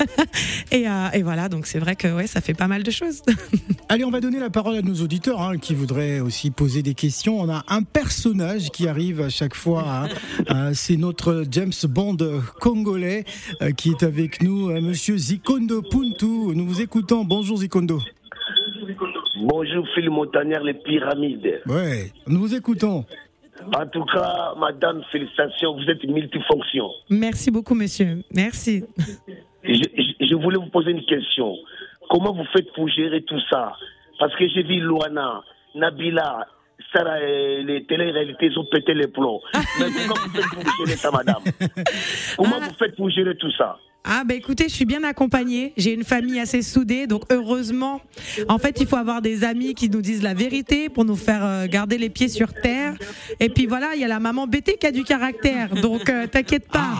et, 0.70 0.84
et 1.14 1.22
voilà, 1.22 1.48
donc 1.48 1.66
c'est 1.66 1.78
vrai 1.78 1.96
que 1.96 2.14
ouais, 2.14 2.26
ça 2.26 2.42
fait 2.42 2.52
pas 2.52 2.68
mal 2.68 2.82
de 2.82 2.90
choses. 2.90 3.22
Allez, 3.88 4.04
on 4.04 4.10
va 4.10 4.20
donner 4.20 4.38
la 4.38 4.50
parole 4.50 4.76
à 4.76 4.82
nos 4.82 4.96
auditeurs 4.96 5.40
hein, 5.40 5.56
qui 5.56 5.74
voudraient 5.74 6.20
aussi 6.20 6.50
poser 6.50 6.82
des 6.82 6.94
questions. 6.94 7.40
On 7.40 7.50
a 7.50 7.64
un 7.68 7.82
personnage 7.92 8.70
qui 8.70 8.88
arrive 8.88 9.20
à 9.20 9.28
chaque 9.28 9.54
fois. 9.54 9.84
hein. 9.86 10.08
Euh, 10.50 10.70
C'est 10.74 10.96
notre 10.96 11.44
James 11.50 11.72
Bond 11.88 12.16
congolais 12.60 13.24
euh, 13.60 13.70
qui 13.72 13.90
est 13.90 14.02
avec 14.02 14.42
nous, 14.42 14.70
euh, 14.70 14.80
Monsieur 14.80 15.16
Zikondo 15.16 15.82
Puntu. 15.82 16.26
Nous 16.54 16.66
vous 16.66 16.80
écoutons. 16.80 17.24
Bonjour 17.24 17.56
Zikondo. 17.58 17.98
Bonjour 19.44 19.86
Phil 19.94 20.10
Montagnard, 20.10 20.62
les 20.62 20.74
pyramides. 20.74 21.60
Ouais, 21.66 22.12
nous 22.26 22.40
vous 22.40 22.54
écoutons. 22.54 23.04
En 23.76 23.86
tout 23.86 24.04
cas, 24.06 24.54
madame, 24.58 25.02
félicitations, 25.12 25.74
vous 25.76 25.84
êtes 25.88 26.02
multifonction. 26.04 26.88
Merci 27.10 27.50
beaucoup, 27.50 27.74
monsieur. 27.74 28.22
Merci. 28.34 28.84
Je, 29.62 29.74
je- 29.74 30.26
je 30.26 30.34
voulais 30.34 30.56
vous 30.58 30.70
poser 30.70 30.90
une 30.90 31.04
question. 31.04 31.54
Comment 32.10 32.32
vous 32.34 32.44
faites 32.52 32.72
pour 32.74 32.88
gérer 32.88 33.22
tout 33.22 33.38
ça? 33.50 33.72
Parce 34.18 34.34
que 34.36 34.48
j'ai 34.48 34.62
vu 34.64 34.80
Luana, 34.80 35.42
Nabila, 35.74 36.46
Sarah, 36.92 37.20
et 37.22 37.62
les 37.64 37.84
télé-réalités 37.86 38.46
ils 38.46 38.58
ont 38.58 38.66
pété 38.70 38.94
les 38.94 39.06
plombs. 39.08 39.40
Mais 39.80 39.86
comment 40.06 40.14
vous 40.24 40.30
faites 40.40 40.50
pour 40.50 40.86
gérer 40.86 40.96
ça, 40.98 41.10
madame 41.10 41.42
Comment 42.36 42.60
vous 42.60 42.74
faites 42.78 42.96
pour 42.96 43.10
gérer 43.10 43.36
tout 43.36 43.50
ça 43.56 43.78
Ah 44.04 44.22
bah 44.26 44.34
écoutez, 44.34 44.64
je 44.68 44.74
suis 44.74 44.84
bien 44.84 45.02
accompagnée. 45.04 45.72
J'ai 45.76 45.92
une 45.94 46.04
famille 46.04 46.38
assez 46.40 46.60
soudée, 46.62 47.06
donc 47.06 47.22
heureusement. 47.30 48.00
En 48.48 48.58
fait, 48.58 48.80
il 48.80 48.86
faut 48.86 48.96
avoir 48.96 49.22
des 49.22 49.44
amis 49.44 49.74
qui 49.74 49.88
nous 49.88 50.02
disent 50.02 50.22
la 50.22 50.34
vérité 50.34 50.88
pour 50.88 51.04
nous 51.04 51.16
faire 51.16 51.44
euh, 51.44 51.66
garder 51.66 51.98
les 51.98 52.10
pieds 52.10 52.28
sur 52.28 52.52
terre. 52.52 52.94
Et 53.40 53.48
puis 53.48 53.66
voilà, 53.66 53.94
il 53.94 54.00
y 54.00 54.04
a 54.04 54.08
la 54.08 54.20
maman 54.20 54.46
BT 54.46 54.76
qui 54.78 54.86
a 54.86 54.92
du 54.92 55.04
caractère, 55.04 55.70
donc 55.74 56.10
euh, 56.10 56.26
t'inquiète 56.26 56.68
pas, 56.68 56.94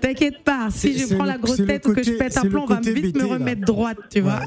t'inquiète 0.00 0.42
pas. 0.44 0.68
Si 0.70 0.98
je 0.98 1.14
prends 1.14 1.24
le- 1.24 1.30
la 1.30 1.38
grosse 1.38 1.64
tête 1.66 1.86
ou 1.86 1.94
que 1.94 2.02
je 2.02 2.12
pète 2.12 2.36
un 2.38 2.42
plomb, 2.48 2.62
on 2.62 2.66
va 2.66 2.80
vite 2.80 3.14
BT, 3.14 3.16
me 3.22 3.28
là. 3.28 3.34
remettre 3.34 3.60
droite, 3.62 3.98
tu 4.10 4.20
vois. 4.20 4.40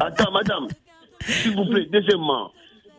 Attends, 0.00 0.32
madame, 0.32 0.66
s'il 1.26 1.54
vous 1.54 1.64
plaît, 1.70 1.86
deuxièmement, 1.92 2.50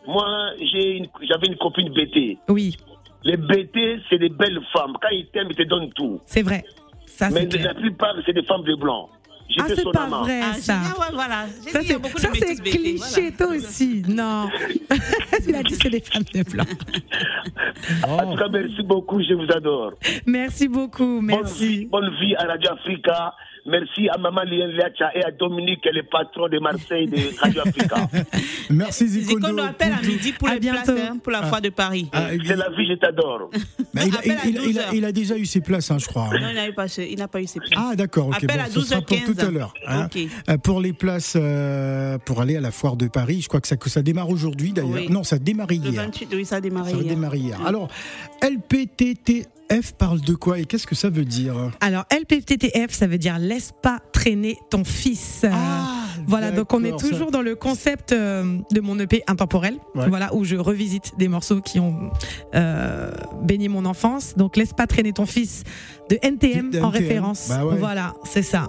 moi, 0.06 0.50
j'ai 0.60 0.96
une- 0.98 1.06
j'avais 1.28 1.46
une 1.46 1.56
copine 1.56 1.88
BT. 1.90 2.38
Oui, 2.48 2.76
Les 3.24 3.36
BT, 3.36 4.00
c'est 4.10 4.18
des 4.18 4.30
belles 4.30 4.60
femmes. 4.72 4.94
Quand 5.00 5.08
ils 5.12 5.26
t'aiment, 5.32 5.46
ils 5.50 5.56
te 5.56 5.62
donnent 5.62 5.92
tout. 5.92 6.20
c'est 6.26 6.42
vrai. 6.42 6.64
Ça 7.06 7.30
Mais 7.30 7.46
clair. 7.46 7.66
la 7.66 7.74
plupart, 7.74 8.14
c'est 8.26 8.32
des 8.32 8.42
femmes 8.42 8.64
de 8.64 8.74
blanc. 8.74 9.08
Ah 9.12 9.64
J'étais 9.68 9.74
c'est 9.76 9.82
son 9.82 9.90
pas 9.92 10.04
amant. 10.04 10.22
vrai 10.22 10.40
Ah, 10.42 10.54
ça. 10.54 10.74
génial, 10.78 10.92
ouais, 10.98 11.12
voilà. 11.12 11.46
Ça 11.70 11.80
c'est 11.82 12.62
cliché 12.62 12.96
voilà. 12.96 13.30
toi 13.36 13.46
aussi. 13.48 14.02
Non. 14.08 14.48
Il 15.46 15.54
a 15.54 15.62
dit 15.62 15.74
c'est 15.80 15.90
des 15.90 16.00
femmes 16.00 16.22
de 16.34 16.42
blanc. 16.50 16.64
En 18.08 18.30
tout 18.32 18.36
cas, 18.38 18.48
merci 18.48 18.82
beaucoup, 18.82 19.20
je 19.22 19.34
vous 19.34 19.50
adore. 19.52 19.92
Merci 20.26 20.68
beaucoup, 20.68 21.16
Bonne 21.20 21.26
merci. 21.26 21.68
vie, 21.80 21.84
bonne 21.86 22.10
vie 22.20 22.34
à 22.36 22.46
Radio 22.46 22.70
Africa. 22.72 23.34
Merci 23.64 24.08
à 24.08 24.18
Maman 24.18 24.42
Lien 24.42 24.68
et 25.14 25.24
à 25.24 25.30
Dominique, 25.30 25.84
le 25.84 26.02
patron 26.02 26.48
de 26.48 26.58
Marseille 26.58 27.06
de 27.06 27.16
Radio 27.40 27.62
Africa. 27.64 28.08
Merci 28.70 29.06
Zikondo. 29.06 29.46
Zikondo 29.46 29.62
appelle 29.62 29.92
à 29.92 30.02
midi 30.04 30.32
pour 30.32 30.48
À 30.48 30.54
les 30.54 30.60
places 30.68 30.88
hein, 30.88 31.18
pour 31.22 31.30
la 31.30 31.42
foire 31.44 31.60
de 31.60 31.68
Paris. 31.68 32.08
Ah, 32.12 32.28
C'est 32.44 32.56
la 32.56 32.70
vie, 32.70 32.86
je 32.88 32.94
t'adore. 32.94 33.50
il, 33.94 34.00
a- 34.00 34.18
Appelle 34.18 34.30
à 34.32 34.46
il- 34.46 34.56
il- 34.56 34.70
il 34.70 34.78
a, 34.80 34.82
12 34.86 34.94
il 34.94 35.04
a 35.04 35.12
déjà 35.12 35.36
eu 35.36 35.46
ses 35.46 35.60
places, 35.60 35.90
hein, 35.92 35.98
je 35.98 36.06
crois. 36.06 36.24
hein. 36.32 36.40
Non, 36.40 36.48
il 36.50 36.54
n'a 37.16 37.28
pas, 37.28 37.40
eu 37.40 37.46
ses 37.46 37.60
places. 37.60 37.70
Ah 37.76 37.94
d'accord, 37.94 38.28
ok. 38.28 38.42
Appelle 38.42 38.56
bon, 38.56 38.62
à 38.62 38.66
ce 38.66 38.80
sera 38.80 39.00
pour 39.00 39.16
12h15. 39.16 39.24
tout 39.34 39.46
à 39.46 39.50
l'heure. 39.50 39.74
hein. 39.86 40.08
Euh, 40.48 40.58
pour 40.58 40.80
les 40.80 40.92
places 40.92 41.34
euh, 41.36 42.18
pour 42.18 42.40
aller 42.40 42.56
à 42.56 42.60
la 42.60 42.72
foire 42.72 42.96
de 42.96 43.06
Paris, 43.06 43.42
je 43.42 43.48
crois 43.48 43.60
que 43.60 43.68
ça, 43.68 43.76
que 43.76 43.88
ça 43.88 44.02
démarre 44.02 44.28
aujourd'hui 44.30 44.72
d'ailleurs. 44.72 44.90
Oui. 44.90 45.08
Non, 45.08 45.22
ça 45.22 45.38
démarre 45.38 45.68
Le 45.68 45.76
hier. 45.76 46.02
28, 46.02 46.28
oui, 46.34 46.44
ça 46.44 46.56
a 46.56 46.60
démarré 46.60 46.90
Ça 46.90 46.96
a 46.96 47.00
hier. 47.00 47.14
démarré 47.14 47.38
hier. 47.38 47.58
Alors, 47.64 47.88
LPTTF 49.72 49.92
parle 49.92 50.20
de 50.20 50.34
quoi 50.34 50.58
et 50.58 50.64
qu'est-ce 50.66 50.86
que 50.86 50.94
ça 50.94 51.10
veut 51.10 51.24
dire 51.24 51.54
Alors 51.80 52.04
LPTTF, 52.10 52.90
ça 52.92 53.06
veut 53.06 53.18
dire 53.18 53.38
laisse 53.38 53.72
pas 53.82 53.98
traîner 54.12 54.58
ton 54.70 54.84
fils. 54.84 55.42
Euh, 55.44 55.50
voilà, 56.26 56.50
donc 56.50 56.72
on 56.72 56.84
est 56.84 56.92
Ah, 56.92 56.96
toujours 56.98 57.30
dans 57.30 57.42
le 57.42 57.54
concept 57.56 58.12
euh, 58.12 58.58
de 58.70 58.80
mon 58.80 58.98
EP 58.98 59.22
intemporel, 59.26 59.76
Ouais. 59.94 60.08
voilà 60.08 60.34
où 60.34 60.44
je 60.44 60.56
revisite 60.56 61.12
des 61.18 61.28
morceaux 61.28 61.60
qui 61.60 61.80
ont 61.80 62.10
euh, 62.54 63.10
baigné 63.42 63.68
mon 63.68 63.84
enfance. 63.84 64.34
Donc 64.36 64.56
laisse 64.56 64.72
pas 64.72 64.86
traîner 64.86 65.12
ton 65.12 65.26
fils 65.26 65.64
de 66.10 66.18
NTM, 66.22 66.70
en 66.82 66.90
référence. 66.90 67.48
bah 67.48 67.64
ouais. 67.64 67.76
Voilà, 67.78 68.14
c'est 68.24 68.42
ça. 68.42 68.66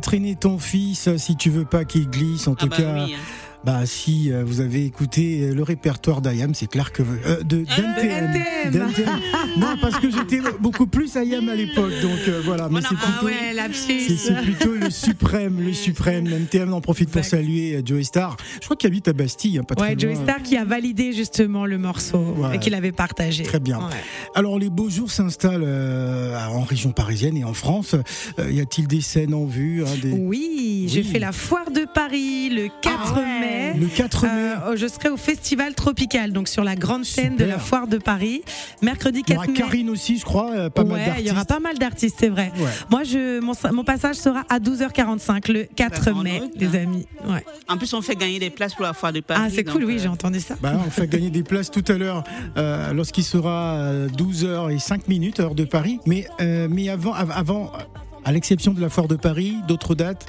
Traîner 0.00 0.36
ton 0.36 0.58
fils 0.58 1.16
si 1.16 1.36
tu 1.36 1.50
veux 1.50 1.64
pas 1.64 1.84
qu'il 1.84 2.08
glisse. 2.08 2.48
En 2.48 2.52
Ah 2.52 2.56
tout 2.56 2.68
bah 2.68 2.76
cas, 2.76 2.94
oui, 3.04 3.14
hein. 3.14 3.18
Bah 3.64 3.86
si 3.86 4.30
euh, 4.30 4.44
vous 4.44 4.60
avez 4.60 4.84
écouté 4.84 5.40
euh, 5.42 5.54
le 5.54 5.62
répertoire 5.62 6.20
d'Ayam, 6.20 6.54
c'est 6.54 6.66
clair 6.66 6.92
que 6.92 7.02
euh, 7.02 7.42
de 7.42 7.64
d'NTM. 7.64 8.30
NTM. 8.34 8.72
d'NTM. 8.72 9.20
non, 9.56 9.76
parce 9.80 9.98
que 9.98 10.10
j'étais 10.10 10.40
beaucoup 10.60 10.86
plus 10.86 11.16
Ayam 11.16 11.48
à 11.48 11.54
l'époque, 11.54 11.92
donc 12.02 12.18
euh, 12.28 12.40
voilà. 12.44 12.68
Mais 12.70 12.80
a 12.80 12.82
c'est 12.82 12.88
plutôt. 12.88 13.02
Ah 13.20 13.24
ouais, 13.24 13.52
lapsus. 13.54 14.00
C'est 14.08 14.16
c'est 14.16 14.42
plutôt 14.42 14.72
le 14.74 14.90
suprême, 14.90 15.60
le 15.60 15.72
suprême. 15.72 16.26
NTM 16.26 16.72
en 16.74 16.80
profite 16.80 17.10
pour 17.10 17.24
saluer 17.24 17.76
euh, 17.76 17.82
Joey 17.84 18.04
Star. 18.04 18.36
Je 18.60 18.64
crois 18.66 18.76
qu'il 18.76 18.86
habite 18.88 19.08
à 19.08 19.12
Bastille, 19.12 19.58
hein, 19.58 19.62
pas 19.62 19.74
très 19.74 19.88
Ouais, 19.90 19.94
Joey 19.98 20.14
loin. 20.14 20.22
Star 20.24 20.42
qui 20.42 20.56
a 20.56 20.64
validé 20.64 21.12
justement 21.12 21.64
le 21.66 21.78
morceau 21.78 22.34
Ouais. 22.36 22.56
et 22.56 22.58
qu'il 22.58 22.74
avait 22.74 22.92
partagé. 22.92 23.44
Très 23.44 23.60
bien. 23.60 23.80
Alors 24.34 24.58
les 24.58 24.68
beaux 24.70 24.90
jours 24.90 25.10
s'installent 25.10 25.64
euh, 25.64 26.38
en 26.48 26.62
région 26.62 26.92
parisienne 26.92 27.36
et 27.36 27.44
en 27.44 27.54
France. 27.54 27.94
Euh, 28.38 28.50
y 28.50 28.60
a-t-il 28.60 28.86
des 28.88 29.00
scènes 29.00 29.32
en 29.34 29.44
vue 29.46 29.82
hein, 29.84 29.88
des... 30.02 30.10
Oui, 30.12 30.86
je 30.88 30.98
Oui. 30.98 31.04
fais 31.04 31.18
la 31.18 31.32
foire 31.32 31.70
de 31.70 31.86
Paris 31.92 32.50
le 32.50 32.68
4 32.82 33.14
Ah 33.16 33.18
ouais. 33.18 33.53
Mai. 33.54 33.74
Le 33.80 33.86
4 33.86 34.22
mai. 34.24 34.30
Euh, 34.32 34.76
je 34.76 34.86
serai 34.86 35.08
au 35.08 35.16
festival 35.16 35.74
tropical, 35.74 36.32
donc 36.32 36.48
sur 36.48 36.64
la 36.64 36.76
grande 36.76 37.04
scène 37.04 37.34
de 37.36 37.40
Super. 37.44 37.56
la 37.56 37.58
foire 37.58 37.86
de 37.86 37.98
Paris. 37.98 38.42
Mercredi 38.82 39.20
Il 39.26 39.32
y 39.32 39.36
4 39.36 39.36
aura 39.38 39.46
mai. 39.46 39.52
Karine 39.54 39.90
aussi, 39.90 40.18
je 40.18 40.24
crois, 40.24 40.50
euh, 40.52 40.70
mal 40.76 40.86
d'artistes. 40.88 41.16
il 41.20 41.26
y 41.26 41.30
aura 41.30 41.44
pas 41.44 41.60
mal 41.60 41.78
d'artistes, 41.78 42.16
c'est 42.18 42.28
vrai. 42.28 42.52
Ouais. 42.58 42.70
Moi, 42.90 43.04
je, 43.04 43.40
mon, 43.40 43.52
mon 43.72 43.84
passage 43.84 44.16
sera 44.16 44.42
à 44.48 44.58
12h45 44.58 45.52
le 45.52 45.64
4 45.64 46.04
Bah, 46.04 46.12
en 46.14 46.22
mai, 46.22 46.42
les 46.56 46.66
hein. 46.76 46.82
amis. 46.82 47.06
Ouais. 47.26 47.44
En 47.68 47.76
plus, 47.76 47.92
on 47.94 48.02
fait 48.02 48.16
gagner 48.16 48.38
des 48.38 48.50
places 48.50 48.74
pour 48.74 48.84
la 48.84 48.92
foire 48.92 49.12
de 49.12 49.20
Paris. 49.20 49.40
Ah, 49.44 49.48
c'est 49.52 49.64
cool, 49.64 49.84
oui, 49.84 49.96
euh, 49.96 50.02
j'ai 50.02 50.08
entendu 50.08 50.40
ça. 50.40 50.56
Bah, 50.60 50.72
on 50.86 50.90
fait 50.90 51.06
gagner 51.08 51.30
des 51.30 51.42
places 51.42 51.70
tout 51.70 51.84
à 51.88 51.94
l'heure 51.94 52.24
euh, 52.56 52.92
lorsqu'il 52.92 53.24
sera 53.24 53.74
euh, 53.76 54.08
12h 54.08 54.74
et 54.74 54.78
5 54.78 55.08
minutes, 55.08 55.40
heure 55.40 55.54
de 55.54 55.64
Paris. 55.64 55.98
Mais, 56.06 56.26
euh, 56.40 56.68
mais 56.70 56.88
avant, 56.88 57.14
av- 57.14 57.32
avant, 57.34 57.72
à 58.24 58.32
l'exception 58.32 58.72
de 58.72 58.80
la 58.80 58.88
foire 58.88 59.08
de 59.08 59.16
Paris, 59.16 59.56
d'autres 59.68 59.94
dates 59.94 60.26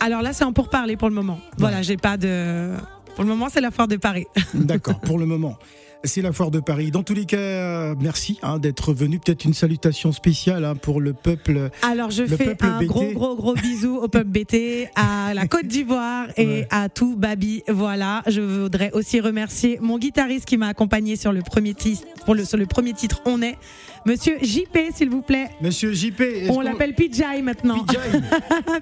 Alors 0.00 0.22
là, 0.22 0.32
c'est 0.32 0.44
en 0.44 0.52
pourparler 0.52 0.96
pour 0.96 1.08
le 1.08 1.14
moment. 1.14 1.38
Voilà, 1.58 1.82
j'ai 1.82 1.96
pas 1.96 2.16
de. 2.16 2.72
Pour 3.14 3.24
le 3.24 3.30
moment, 3.30 3.48
c'est 3.50 3.60
la 3.60 3.70
foire 3.70 3.88
de 3.88 3.96
Paris. 3.96 4.26
D'accord, 4.54 5.00
pour 5.00 5.18
le 5.18 5.26
moment. 5.26 5.56
C'est 6.04 6.22
la 6.22 6.32
foire 6.32 6.52
de 6.52 6.60
Paris. 6.60 6.92
Dans 6.92 7.02
tous 7.02 7.14
les 7.14 7.24
cas, 7.24 7.92
merci 7.96 8.38
hein, 8.44 8.60
d'être 8.60 8.92
venu. 8.92 9.18
Peut-être 9.18 9.44
une 9.44 9.52
salutation 9.52 10.12
spéciale 10.12 10.64
hein, 10.64 10.76
pour 10.76 11.00
le 11.00 11.12
peuple. 11.12 11.70
Alors, 11.82 12.12
je 12.12 12.24
fais 12.24 12.56
un 12.60 12.78
BT. 12.78 12.86
gros, 12.86 13.10
gros, 13.12 13.34
gros 13.34 13.54
bisou 13.54 13.96
au 13.96 14.06
peuple 14.06 14.28
BT, 14.28 14.88
à 14.94 15.34
la 15.34 15.46
Côte 15.48 15.66
d'Ivoire 15.66 16.28
et 16.36 16.46
Ouais. 16.46 16.68
à 16.70 16.88
tout 16.88 17.16
Babi. 17.16 17.64
Voilà. 17.66 18.22
Je 18.28 18.40
voudrais 18.40 18.92
aussi 18.92 19.18
remercier 19.18 19.78
mon 19.82 19.98
guitariste 19.98 20.44
qui 20.44 20.56
m'a 20.56 20.68
accompagné 20.68 21.16
sur 21.16 21.32
le 21.32 21.42
premier 21.42 21.74
titre, 21.74 22.04
pour 22.24 22.36
le, 22.36 22.44
sur 22.44 22.58
le 22.58 22.66
premier 22.66 22.92
titre 22.92 23.20
On 23.24 23.42
est. 23.42 23.58
Monsieur 24.08 24.38
JP, 24.40 24.78
s'il 24.94 25.10
vous 25.10 25.20
plaît. 25.20 25.50
Monsieur 25.60 25.92
JP. 25.92 26.22
On 26.48 26.62
l'appelle 26.62 26.94
Pijay 26.94 27.42
maintenant. 27.42 27.84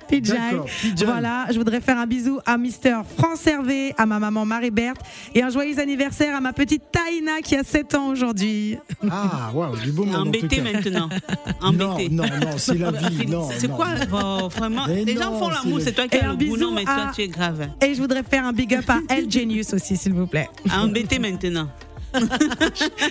Pijay. 0.08 0.36
Voilà, 1.04 1.46
je 1.50 1.58
voudrais 1.58 1.80
faire 1.80 1.98
un 1.98 2.06
bisou 2.06 2.38
à 2.46 2.56
Mister 2.56 2.96
France 3.18 3.44
Hervé, 3.44 3.92
à 3.98 4.06
ma 4.06 4.20
maman 4.20 4.44
Marie-Berthe 4.44 5.00
et 5.34 5.42
un 5.42 5.50
joyeux 5.50 5.80
anniversaire 5.80 6.36
à 6.36 6.40
ma 6.40 6.52
petite 6.52 6.84
Taïna 6.92 7.40
qui 7.42 7.56
a 7.56 7.64
7 7.64 7.94
ans 7.96 8.08
aujourd'hui. 8.08 8.76
Ah, 9.10 9.50
waouh, 9.52 9.76
du 9.78 9.90
beau 9.90 10.04
monde. 10.04 10.14
en 10.14 10.22
tout 10.22 10.28
Embêté 10.28 10.60
maintenant. 10.60 11.08
Non, 11.60 11.90
Embêté. 11.90 12.08
non, 12.10 12.24
non, 12.24 12.58
c'est 12.58 12.78
la 12.78 12.92
vie. 12.92 13.26
Non, 13.28 13.48
C'est 13.50 13.66
non. 13.66 13.74
quoi 13.76 13.88
oh, 14.12 14.48
Vraiment, 14.48 14.84
Mais 14.86 15.04
les 15.04 15.14
non, 15.14 15.22
gens 15.22 15.38
font 15.38 15.48
l'amour, 15.48 15.78
c'est 15.80 15.86
c'est 15.86 15.92
toi 15.94 16.06
qui 16.06 16.18
as 16.18 16.28
un 16.28 16.30
le 16.32 16.36
bisou 16.36 16.54
boulot, 16.54 16.70
mais 16.70 16.84
toi 16.84 17.10
tu 17.14 17.22
es 17.22 17.28
grave. 17.28 17.68
Et 17.84 17.94
je 17.94 18.00
voudrais 18.00 18.22
faire 18.22 18.44
un 18.44 18.52
big 18.52 18.72
up 18.74 18.88
à 18.88 19.00
El 19.08 19.30
Genius 19.30 19.72
aussi, 19.74 19.96
s'il 19.96 20.12
vous 20.12 20.26
plaît. 20.26 20.48
Embêté 20.70 21.18
maintenant. 21.18 21.68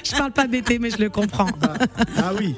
Je 0.03 0.11
parle 0.17 0.31
pas 0.31 0.47
BT, 0.47 0.79
mais 0.79 0.89
je 0.89 0.97
le 0.97 1.09
comprends. 1.09 1.47
Ah 2.17 2.31
oui. 2.37 2.55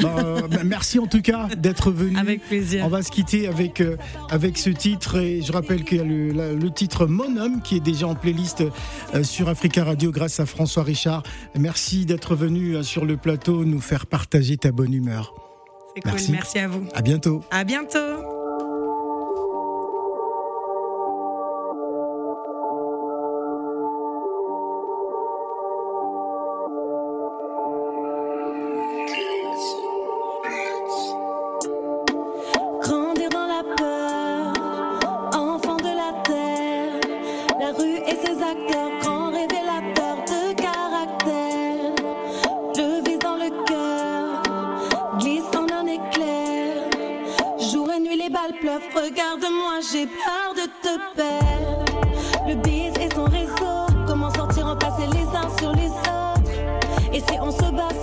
Bah, 0.00 0.14
euh, 0.18 0.40
bah, 0.48 0.58
merci 0.64 0.98
en 0.98 1.06
tout 1.06 1.22
cas 1.22 1.48
d'être 1.56 1.90
venu. 1.90 2.16
Avec 2.16 2.42
plaisir. 2.44 2.84
On 2.84 2.88
va 2.88 3.02
se 3.02 3.10
quitter 3.10 3.46
avec, 3.48 3.80
euh, 3.80 3.96
avec 4.30 4.58
ce 4.58 4.70
titre 4.70 5.16
et 5.18 5.42
je 5.42 5.52
rappelle 5.52 5.84
qu'il 5.84 5.98
y 5.98 6.00
a 6.00 6.04
le, 6.04 6.32
la- 6.32 6.52
le 6.52 6.70
titre 6.70 7.06
Mon 7.06 7.36
homme 7.36 7.62
qui 7.62 7.76
est 7.76 7.80
déjà 7.80 8.06
en 8.06 8.14
playlist 8.14 8.62
euh, 9.14 9.22
sur 9.24 9.48
Africa 9.48 9.84
Radio 9.84 10.10
grâce 10.10 10.40
à 10.40 10.46
François 10.46 10.82
Richard. 10.82 11.22
Merci 11.58 12.06
d'être 12.06 12.34
venu 12.34 12.82
sur 12.84 13.04
le 13.04 13.16
plateau 13.16 13.64
nous 13.64 13.80
faire 13.80 14.06
partager 14.06 14.56
ta 14.56 14.70
bonne 14.72 14.92
humeur. 14.94 15.34
C'est 15.96 16.02
cool, 16.02 16.12
Merci. 16.12 16.32
merci 16.32 16.58
à 16.58 16.68
vous. 16.68 16.84
À 16.94 17.02
bientôt. 17.02 17.42
À 17.50 17.64
bientôt. 17.64 18.37
Rue 37.78 37.98
et 38.06 38.16
ses 38.24 38.42
acteurs, 38.42 38.90
grands 39.00 39.30
révélateurs 39.30 40.22
de 40.26 40.52
caractère. 40.54 41.94
Je 42.76 43.04
vise 43.04 43.18
dans 43.20 43.36
le 43.36 43.50
cœur, 43.64 45.18
glisse 45.18 45.44
en 45.56 45.66
un 45.74 45.86
éclair. 45.86 46.88
Jour 47.72 47.90
et 47.92 48.00
nuit, 48.00 48.16
les 48.16 48.30
balles 48.30 48.58
pleuvent. 48.60 48.88
Regarde-moi, 48.94 49.80
j'ai 49.92 50.06
peur 50.06 50.54
de 50.54 50.66
te 50.82 51.16
perdre. 51.16 52.48
Le 52.48 52.54
bis 52.56 52.92
et 53.00 53.14
son 53.14 53.24
réseau, 53.24 53.86
comment 54.06 54.32
sortir 54.34 54.66
en 54.66 54.76
passer 54.76 55.06
les 55.12 55.26
uns 55.36 55.50
sur 55.58 55.72
les 55.72 55.88
autres. 55.88 56.52
Et 57.12 57.20
si 57.20 57.38
on 57.40 57.50
se 57.50 57.70
bat 57.70 57.94